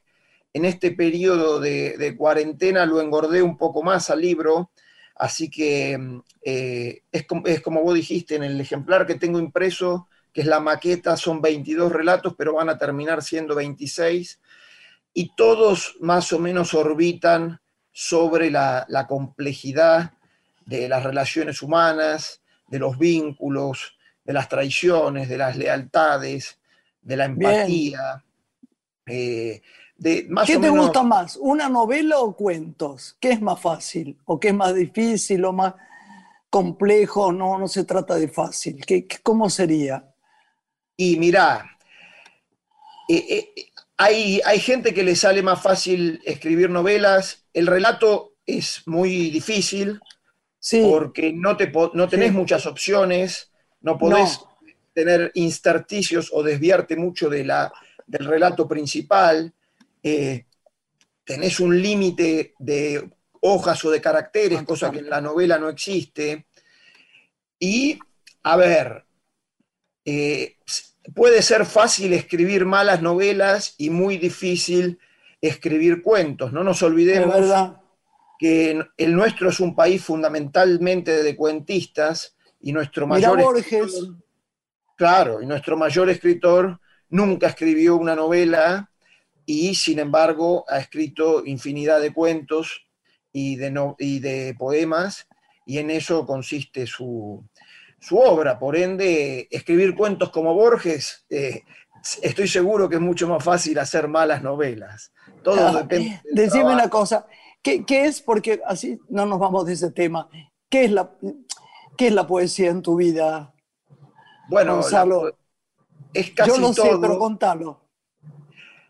[0.53, 4.71] en este periodo de, cuarentena lo engordé un poco más al libro.
[5.17, 5.99] Así que
[6.43, 10.09] eh, es, es, como vos dijiste, en el ejemplar que tengo impreso,
[10.39, 14.39] que es la maqueta, son 22 relatos, pero van a terminar siendo 26.
[15.13, 17.61] Y todos más o menos orbitan
[17.91, 20.13] sobre la, complejidad
[20.65, 26.61] de las relaciones humanas, de los vínculos, de las traiciones, de las lealtades,
[27.03, 28.23] de la empatía.
[29.07, 29.61] Eh,
[29.97, 33.17] de ¿Qué te gusta más, una novela o cuentos?
[33.19, 34.17] ¿Qué es más fácil?
[34.27, 35.75] ¿O qué es más difícil o más
[36.49, 37.33] complejo?
[37.33, 38.87] No, no se trata de fácil.
[38.87, 40.08] ¿Qué, cómo sería?
[41.01, 41.79] Y mira,
[43.09, 43.25] eh,
[43.57, 47.45] eh, hay, hay gente que le sale más fácil escribir novelas.
[47.55, 50.01] El relato es muy difícil
[50.83, 54.41] porque no, te, no tenés muchas opciones, no podés
[54.93, 57.73] tener intersticios o desviarte mucho de la,
[58.05, 59.53] del relato principal.
[60.03, 60.47] Eh,
[61.23, 63.09] tenés un límite de
[63.41, 66.47] hojas o de caracteres, cosa que en la novela no existe.
[67.61, 68.01] Y,
[68.43, 69.05] a ver,
[70.11, 70.57] eh,
[71.15, 74.99] puede ser fácil escribir malas novelas y muy difícil
[75.43, 76.51] escribir cuentos.
[76.51, 77.75] No nos olvidemos
[78.39, 84.17] que el nuestro es un país fundamentalmente de cuentistas y nuestro mayor escritor,
[84.97, 86.81] claro, y nuestro mayor escritor
[87.11, 88.91] nunca escribió una novela
[89.45, 92.87] y sin embargo ha escrito infinidad de cuentos
[93.31, 95.29] y de, y de poemas
[95.67, 97.45] y en eso consiste su,
[98.11, 98.59] obra.
[98.59, 101.63] Por ende, escribir cuentos como Borges, eh,
[102.23, 105.13] estoy seguro que es mucho más fácil hacer malas novelas.
[105.43, 106.21] Todo ah, depende.
[106.33, 107.27] Decime una cosa,
[107.63, 110.29] ¿qué, es, porque así no nos vamos de ese tema,
[110.69, 111.11] ¿qué es la,
[111.97, 113.53] qué es la poesía en tu vida?
[114.49, 115.37] Bueno, Gonzalo?
[116.15, 117.89] es casi Yo lo sé, pero contalo.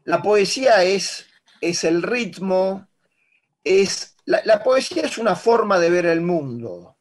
[0.04, 1.26] La poesía es,
[1.60, 2.88] es el ritmo,
[3.64, 6.97] es, la, poesía es una forma de ver el mundo.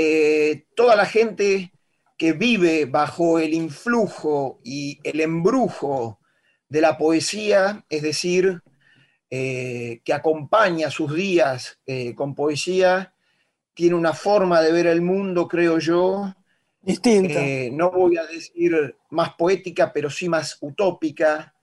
[0.00, 1.72] Eh, toda la gente
[2.16, 6.20] que vive bajo el influjo y el embrujo
[6.68, 8.62] de la poesía, es decir,
[9.28, 13.12] eh, que acompaña sus días eh, con poesía,
[13.74, 16.32] tiene una forma de ver el mundo, creo yo,
[16.80, 17.40] distinta.
[17.72, 21.56] no voy a decir más poética, pero sí más utópica,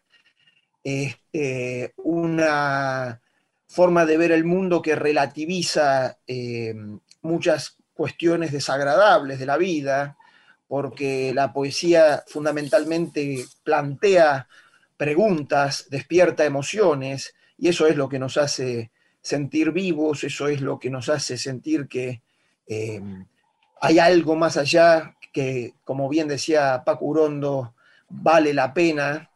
[0.83, 3.21] este, una
[3.65, 6.17] forma de ver el mundo que relativiza
[7.21, 10.17] muchas cuestiones desagradables de la vida,
[10.67, 14.47] porque la poesía fundamentalmente plantea
[14.97, 18.91] preguntas, despierta emociones, y eso es lo que nos hace
[19.21, 22.21] sentir vivos, eso es lo que nos hace sentir que
[22.67, 23.01] eh,
[23.81, 27.75] hay algo más allá que, como bien decía Paco Urondo,
[28.09, 29.29] vale la pena.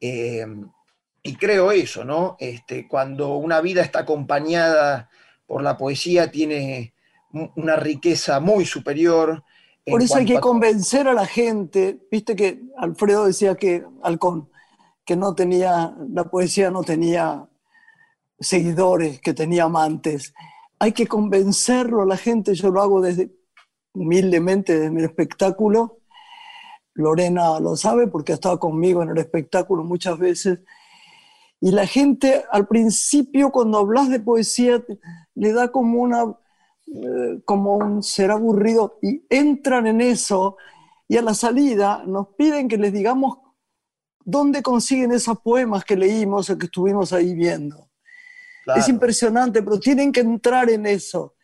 [0.00, 0.46] Eh,
[1.22, 2.36] y creo eso, ¿no?
[2.38, 5.10] Este, cuando una vida está acompañada
[5.46, 6.94] por la poesía, tiene
[7.32, 9.44] una riqueza muy superior.
[9.86, 14.48] Por eso hay que convencer a la gente, viste que Alfredo decía que Halcón,
[15.04, 17.48] que no tenía, la poesía no tenía
[18.38, 20.34] seguidores, que tenía amantes.
[20.78, 23.30] Hay que convencerlo a la gente, yo lo hago desde
[23.92, 25.98] humildemente desde mi espectáculo.
[26.94, 30.60] Lorena lo sabe porque ha estado conmigo en el espectáculo muchas veces.
[31.60, 34.82] Y la gente al principio cuando hablas de poesía
[35.34, 36.36] le da como una
[36.94, 40.56] eh, como un ser aburrido y entran en eso
[41.08, 43.38] y a la salida nos piden que les digamos
[44.24, 47.88] ¿Dónde consiguen esos poemas que leímos o que estuvimos ahí viendo?
[48.76, 51.34] Es impresionante, pero tienen que entrar en eso.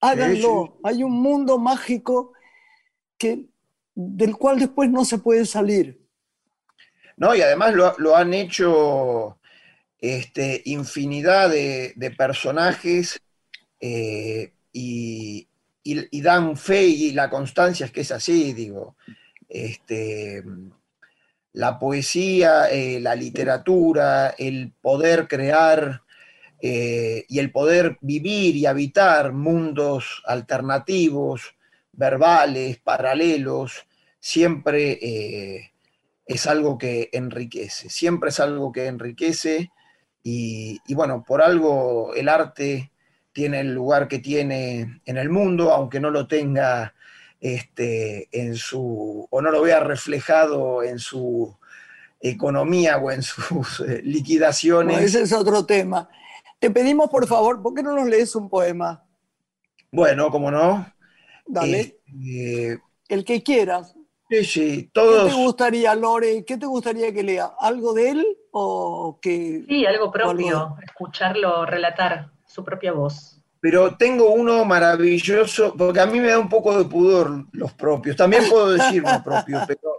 [0.00, 0.80] Háganlo.
[0.82, 2.32] Hay un mundo mágico
[3.16, 3.46] que,
[3.94, 6.04] del cual después no se puede salir.
[7.16, 9.38] No, y además lo, han hecho
[10.00, 13.20] este, infinidad de, personajes
[13.78, 18.96] eh, y, dan fe y la constancia es que es así, digo.
[19.48, 20.42] Este,
[21.52, 26.02] la poesía, eh, la literatura, el poder crear
[26.60, 31.54] eh, y el poder vivir y habitar mundos alternativos,
[31.92, 33.86] verbales, paralelos,
[34.18, 35.72] siempre eh,
[36.26, 39.70] es algo que enriquece, siempre es algo que enriquece
[40.22, 42.90] y, y, bueno, por algo el arte
[43.36, 46.94] tiene el lugar que tiene en el mundo, aunque no lo tenga
[47.38, 51.54] este, en su, o no lo vea reflejado en su
[52.18, 55.02] economía o en sus eh, liquidaciones.
[55.02, 56.08] ese es otro tema.
[56.58, 59.04] Te pedimos, por favor, ¿por qué no nos lees un poema?
[59.92, 60.90] Bueno, como no.
[61.46, 61.98] Dale.
[62.26, 63.94] Eh, el que quieras.
[64.30, 65.24] Sí, sí, todos.
[65.24, 66.42] ¿Qué te gustaría, Lore?
[66.46, 67.52] ¿Qué te gustaría que lea?
[67.60, 69.62] ¿Algo de él o que.?
[69.68, 73.38] Sí, algo propio, escucharlo relatar su propia voz.
[73.60, 78.16] Pero tengo uno maravilloso, porque a mí me da un poco de pudor los propios.
[78.16, 79.98] También puedo decir los propios, pero.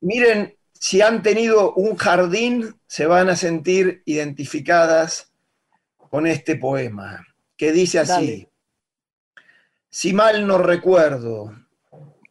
[0.00, 5.32] Miren, si han tenido un jardín, se van a sentir identificadas
[5.96, 7.26] con este poema,
[7.56, 8.48] que dice así.
[9.90, 11.54] Si mal no recuerdo,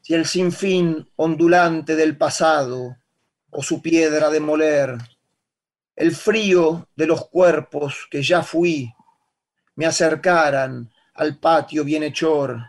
[0.02, 2.98] si el sinfín ondulante del pasado
[3.52, 4.98] o su piedra de moler,
[5.96, 8.94] el frío de los cuerpos que ya fui,
[9.76, 12.62] me acercaran al patio bienhechor,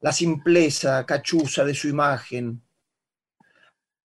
[0.00, 2.62] la simpleza cachuza de su imagen,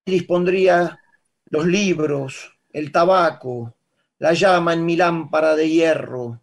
[0.04, 1.00] dispondría
[1.46, 3.74] los libros, el tabaco,
[4.18, 6.40] la llama en mi lámpara de hierro,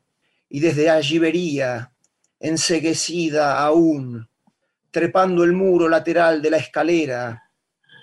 [0.50, 1.92] y desde allí vería,
[2.40, 4.30] enseguecida aún,
[4.92, 7.50] trepando el muro lateral de la escalera,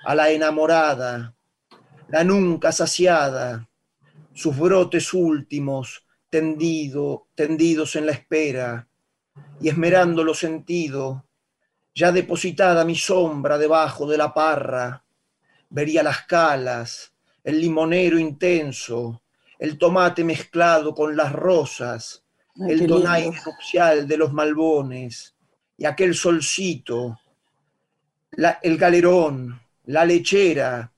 [0.05, 1.35] a la enamorada,
[2.09, 3.70] la nunca saciada,
[4.33, 8.89] sus brotes últimos tendido, tendidos en la espera,
[9.61, 11.27] y esmerando lo sentido,
[11.95, 15.05] ya depositada mi sombra debajo de la parra,
[15.69, 17.13] vería las calas,
[17.43, 19.23] el limonero intenso,
[19.59, 22.25] el tomate mezclado con las rosas,
[22.69, 25.35] el donaire nupcial de los malbones,
[25.77, 27.19] y aquel solcito,
[28.63, 30.93] el galerón, la lechera,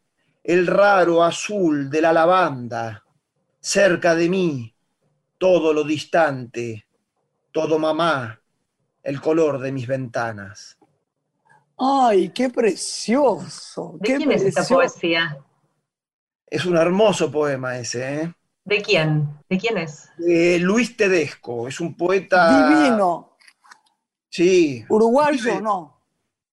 [0.45, 3.02] el raro azul de la lavanda,
[3.63, 4.75] cerca de mí,
[5.39, 6.85] todo lo distante,
[7.53, 8.43] todo mamá,
[9.03, 10.77] el color de mis ventanas.
[11.79, 13.97] ¡Ay, qué precioso!
[14.01, 15.39] ¿De quién es esta poesía?
[16.47, 18.35] Es un hermoso poema ese, ¿eh?
[18.65, 19.29] ¿De quién?
[19.49, 20.11] ¿De quién es?
[20.19, 22.69] De Luis Tedesco, es un poeta...
[22.69, 23.37] Divino.
[24.29, 24.85] Sí.
[24.89, 26.01] Uruguayo, ¿no?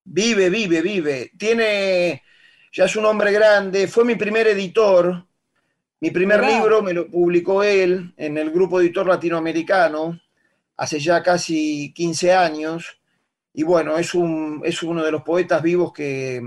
[0.04, 1.32] Vive, vive, vive.
[1.38, 2.24] Tiene,
[2.72, 5.28] ya es un hombre grande, fue mi primer editor.
[6.02, 10.20] Mi primer libro me lo publicó él en el grupo editor latinoamericano
[10.78, 13.00] hace ya casi 15 años.
[13.54, 16.42] Y bueno, es, un, es uno de los poetas vivos que,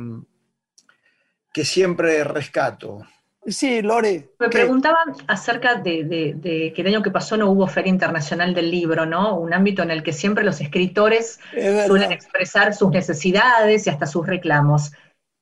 [1.52, 3.02] que siempre rescato.
[3.44, 4.30] Sí, Lore.
[4.38, 9.04] Me preguntaban acerca de, que el año que pasó no hubo Feria Internacional del Libro,
[9.04, 9.36] ¿no?
[9.36, 11.40] Un ámbito en el que siempre los escritores
[11.86, 14.92] suelen expresar sus necesidades y hasta sus reclamos.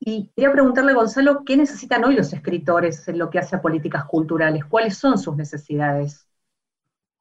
[0.01, 4.07] Y quería preguntarle, Gonzalo, ¿qué necesitan hoy los escritores en lo que hace a políticas
[4.07, 4.65] culturales?
[4.65, 6.27] ¿Cuáles son sus necesidades?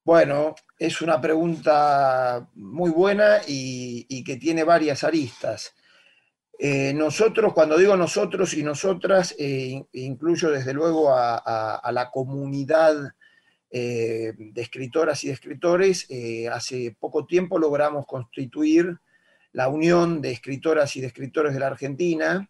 [0.06, 5.76] Bueno, es una pregunta muy buena y que tiene varias aristas.
[6.62, 13.14] Eh, nosotros, cuando digo nosotros y nosotras, eh, incluyo desde luego a, la comunidad
[13.72, 16.06] eh, de escritoras y de escritores,
[16.52, 18.98] hace poco tiempo logramos constituir
[19.54, 22.50] la Unión de Escritoras y de Escritores de la Argentina,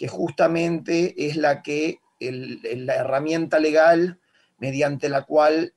[0.00, 4.18] que justamente es la que, la herramienta legal
[4.56, 5.74] mediante la cual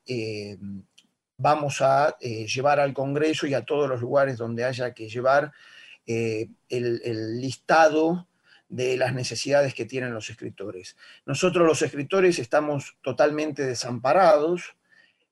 [1.36, 5.52] vamos a llevar al Congreso y a todos los lugares donde haya que llevar
[6.08, 8.30] eh, el, listado
[8.70, 10.96] de las necesidades que tienen los escritores.
[11.26, 14.78] Nosotros los escritores estamos totalmente desamparados,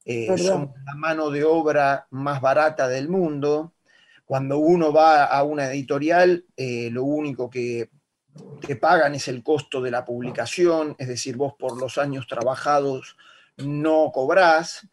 [0.03, 3.71] eh, somos la mano de obra más barata del mundo.
[4.25, 7.89] Cuando uno va a una editorial, eh, lo único que
[8.65, 13.17] te pagan es el costo de la publicación, es decir, vos por los años trabajados
[13.57, 14.87] no cobrás,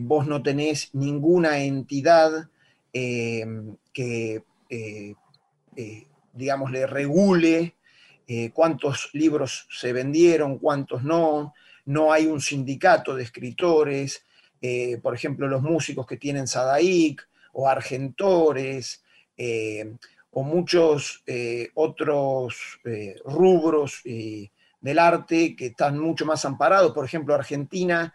[0.00, 2.48] vos no tenés ninguna entidad
[2.92, 5.14] que eh,
[5.74, 7.74] eh, digamos, le regule
[8.28, 11.54] eh, cuántos libros se vendieron, cuántos no,
[11.86, 14.24] no hay un sindicato de escritores,
[15.02, 19.02] por ejemplo, los músicos que tienen Sadaic o Argentores,
[20.32, 21.22] o muchos
[21.74, 22.80] otros
[23.24, 28.14] rubros del arte que están mucho más amparados, por ejemplo, Argentina,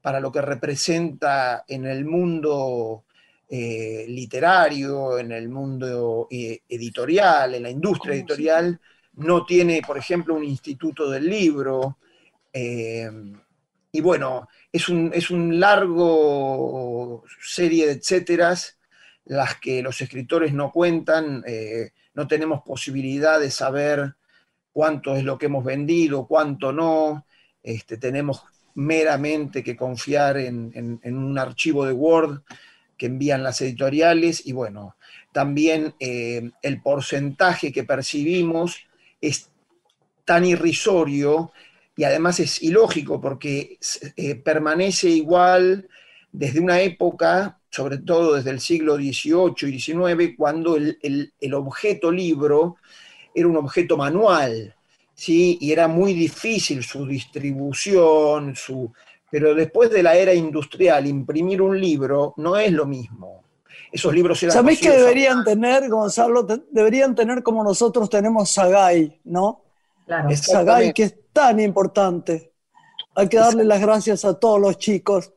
[0.00, 3.04] para lo que representa en el mundo
[3.50, 8.80] eh, literario, en el mundo eh, editorial, en la industria editorial,
[9.14, 11.98] no tiene, por ejemplo, un instituto del libro.
[12.52, 13.10] Eh,
[13.92, 18.77] y bueno, es un, es un largo serie de etcéteras
[19.28, 21.44] las que los escritores no cuentan,
[22.14, 24.14] no tenemos posibilidad de saber
[24.72, 27.26] cuánto es lo que hemos vendido, cuánto no,
[27.62, 28.42] este, tenemos
[28.74, 30.72] meramente que confiar en,
[31.02, 32.42] en un archivo de Word
[32.98, 34.96] que envían las editoriales y bueno,
[35.32, 38.86] también eh, el porcentaje que percibimos
[39.20, 39.50] es
[40.24, 41.52] tan irrisorio
[41.96, 43.78] y además es ilógico porque
[44.16, 45.88] eh, permanece igual
[46.32, 52.76] desde una época, sobre todo desde el siglo XVIII y XIX, cuando el, objeto libro
[53.34, 54.74] era un objeto manual,
[55.14, 55.58] ¿sí?
[55.60, 58.92] y era muy difícil su distribución, su...
[59.30, 63.42] pero después de la era industrial, imprimir un libro no es lo mismo.
[63.90, 64.52] Esos libros eran...
[64.52, 66.46] ¿Sabéis que deberían tener, Gonzalo?
[66.70, 69.62] Deberían tener como nosotros tenemos Sagay, ¿no?
[70.04, 70.28] Claro.
[70.36, 72.52] Sagay, que es tan importante.
[73.14, 75.32] Hay que darle las gracias a todos los chicos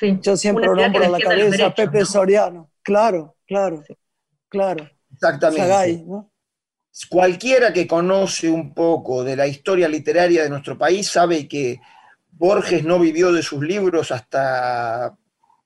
[0.00, 2.70] yo siempre nombro a la cabeza a Pepe Soriano.
[2.82, 3.82] Claro, claro,
[4.48, 4.90] claro.
[5.12, 6.04] Exactamente.
[7.08, 11.80] Cualquiera que conoce un poco de la historia literaria de nuestro país sabe que
[12.30, 15.16] Borges no vivió de sus libros hasta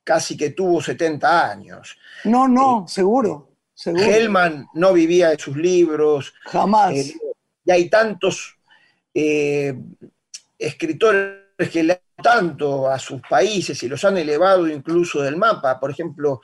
[0.03, 1.97] casi que tuvo 70 años.
[2.23, 4.03] No, no, eh, seguro, seguro.
[4.03, 6.33] Hellman no vivía de sus libros.
[6.45, 6.95] Jamás.
[6.95, 7.13] Eh,
[7.65, 8.57] y hay tantos
[9.13, 9.75] eh,
[10.57, 15.79] escritores que le tanto a sus países y los han elevado incluso del mapa.
[15.79, 16.41] Por ejemplo,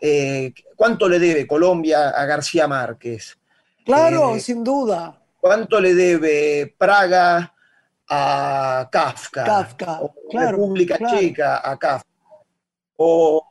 [0.00, 3.38] eh, ¿cuánto le debe Colombia a García Márquez?
[3.84, 5.16] Claro, eh, sin duda.
[5.40, 7.54] ¿Cuánto le debe Praga
[8.08, 9.44] a Kafka?
[9.44, 12.08] Kafka, o República Checa a Kafka.
[12.96, 13.42] O,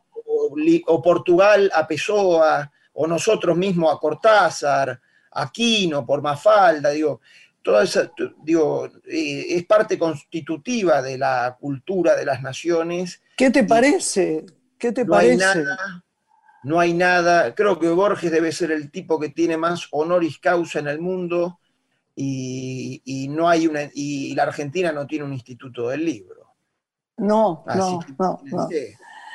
[1.04, 5.00] Portugal a Pessoa, o nosotros mismos a Cortázar,
[5.32, 7.22] a Quino por Mafalda, digo,
[7.66, 8.12] toda esa,
[8.44, 13.24] digo, eh, es parte constitutiva de la cultura de las naciones.
[13.36, 14.46] ¿Qué te parece?
[14.78, 15.32] ¿Qué te parece?
[15.32, 16.06] Hay nada,
[16.64, 20.78] no hay nada, creo que Borges debe ser el tipo que tiene más honoris causa
[20.78, 21.60] en el mundo
[22.16, 26.54] y, no hay una, y la Argentina no tiene un instituto del libro.
[27.18, 28.70] No, no, no, no.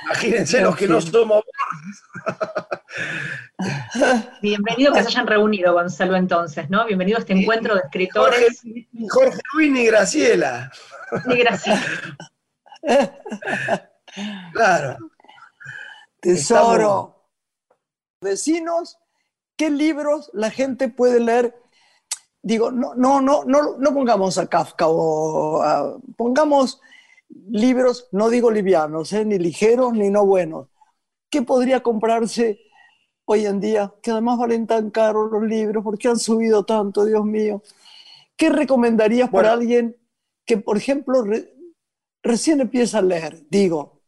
[0.05, 1.44] Imagínense los que no somos.
[4.42, 6.86] Bienvenido que se hayan reunido, Gonzalo, entonces, ¿no?
[6.86, 8.62] Bienvenido a este encuentro de escritores.
[9.11, 10.72] Jorge, Luis ni Graciela.
[11.26, 11.82] Ni Graciela.
[14.53, 14.96] claro.
[16.20, 17.16] Tesoro.
[18.22, 18.98] Vecinos,
[19.57, 21.55] ¿qué libros la gente puede leer?
[22.42, 26.80] Digo, no, no, no, no, no pongamos a Kafka o pongamos
[27.51, 29.24] libros, no digo livianos, ¿eh?
[29.24, 30.68] ni ligeros ni no buenos.
[31.31, 32.61] ¿Qué podría comprarse
[33.24, 33.93] hoy en día?
[34.03, 37.62] Que además valen tan caros los libros, ¿por qué han subido tanto, Dios mío?
[38.37, 39.97] ¿Qué recomendarías para alguien
[40.47, 41.24] que, por ejemplo,
[42.22, 43.43] recién empieza a leer?
[43.51, 44.01] Digo,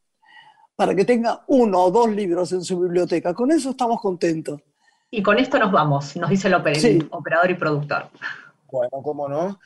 [0.74, 3.34] para que tenga uno o dos libros en su biblioteca.
[3.34, 4.60] Con eso estamos contentos.
[5.10, 8.08] Y con esto nos vamos, nos dice el operador y productor.
[8.70, 9.60] Bueno, cómo no.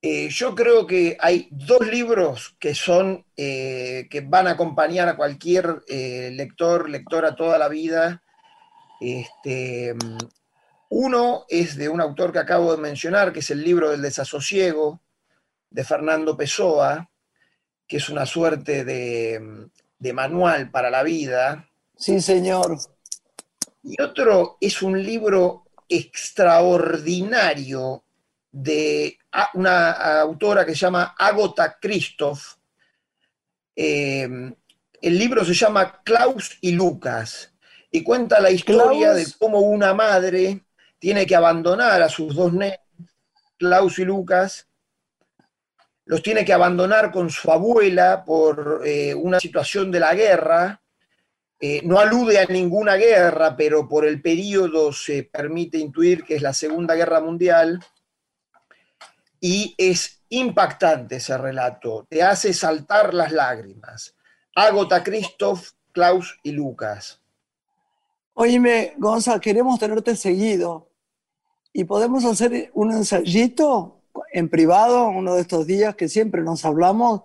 [0.00, 5.16] Eh, yo creo que hay dos libros que son, eh, que van a acompañar a
[5.16, 8.22] cualquier eh, lector, lectora toda la vida.
[9.00, 9.96] Este,
[10.90, 15.00] uno es de un autor que acabo de mencionar, que es el libro del desasosiego,
[15.70, 17.10] de Fernando Pessoa,
[17.86, 19.68] que es una suerte de,
[19.98, 21.68] de manual para la vida.
[21.96, 22.78] Sí, señor.
[23.82, 28.04] Y otro es un libro extraordinario
[28.52, 29.17] de
[29.54, 32.54] una autora que se llama Agota Christoph.
[33.74, 34.28] Eh,
[35.00, 37.52] el libro se llama Klaus y Lucas
[37.90, 40.64] y cuenta la historia de cómo una madre
[40.98, 42.80] tiene que abandonar a sus dos nenes,
[43.56, 44.68] Klaus y Lucas,
[46.04, 50.80] los tiene que abandonar con su abuela por eh, una situación de la guerra.
[51.60, 56.42] Eh, no alude a ninguna guerra, pero por el periodo se permite intuir que es
[56.42, 57.80] la Segunda Guerra Mundial
[59.40, 64.14] y es impactante ese relato, te hace saltar las lágrimas.
[64.54, 67.20] Agota, Christoph, Klaus y Lucas.
[68.34, 70.90] Oíme, Gonza, queremos tenerte seguido
[71.72, 77.22] y podemos hacer un ensayito en privado uno de estos días que siempre nos hablamos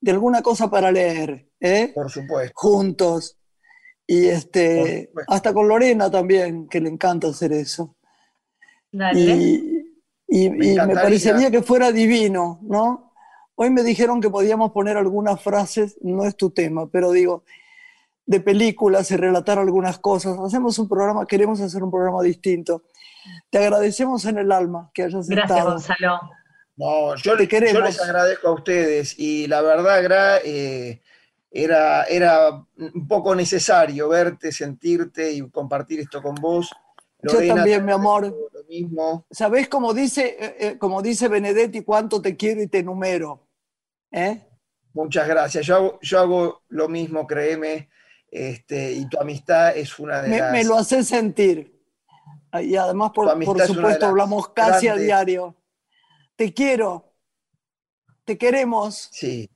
[0.00, 1.92] de alguna cosa para leer, ¿eh?
[1.94, 2.52] Por supuesto.
[2.54, 3.36] Juntos.
[4.06, 7.94] Y este, hasta con Lorena también, que le encanta hacer eso.
[8.90, 9.20] Dale.
[9.20, 9.77] Y
[10.28, 13.12] me, parecería que fuera divino, ¿no?
[13.54, 17.44] Hoy me dijeron que podíamos poner algunas frases, no es tu tema, pero digo,
[18.24, 20.38] de películas y relatar algunas cosas.
[20.38, 22.84] Hacemos un programa, queremos hacer un programa distinto.
[23.50, 25.72] Te agradecemos en el alma que hayas Gracias, estado.
[25.72, 26.20] Gonzalo.
[26.76, 31.00] No, yo, le, yo, les agradezco a ustedes y la verdad, Gra, eh,
[31.50, 36.70] era, era un poco necesario verte, sentirte y compartir esto con vos.
[37.22, 38.32] Yo también, mi amor.
[38.68, 39.26] Mismo.
[39.30, 43.48] ¿Sabés cómo dice, eh, eh, como dice Benedetti, cuánto te quiero y te numero?
[44.10, 44.46] ¿Eh?
[44.92, 45.64] Muchas gracias.
[45.66, 47.88] Yo hago, yo hago lo mismo, créeme.
[48.30, 50.52] Este, y tu amistad es una de me, las...
[50.52, 51.78] Me lo hace sentir.
[52.60, 55.54] Y además, por, por supuesto, hablamos casi a diario.
[56.36, 57.14] Te quiero.
[58.24, 59.08] te queremos.
[59.12, 59.50] Sí.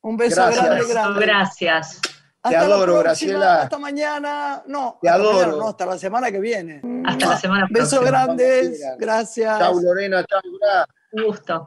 [0.00, 0.64] Un beso Gracias.
[0.64, 1.20] grande, grande.
[1.20, 2.00] Gracias.
[2.46, 3.62] Te Hasta adoro, Graciela.
[3.62, 4.62] Hasta mañana.
[4.66, 5.38] No, Te hasta adoro.
[5.38, 6.82] mañana no, hasta la semana que viene.
[7.06, 8.10] Hasta la semana Besos próxima.
[8.10, 8.58] grandes.
[8.60, 8.98] Cuando quieran.
[8.98, 9.58] Gracias.
[9.58, 10.24] Chau, Lorena.
[10.24, 10.40] Chau.
[11.12, 11.66] Un gusto.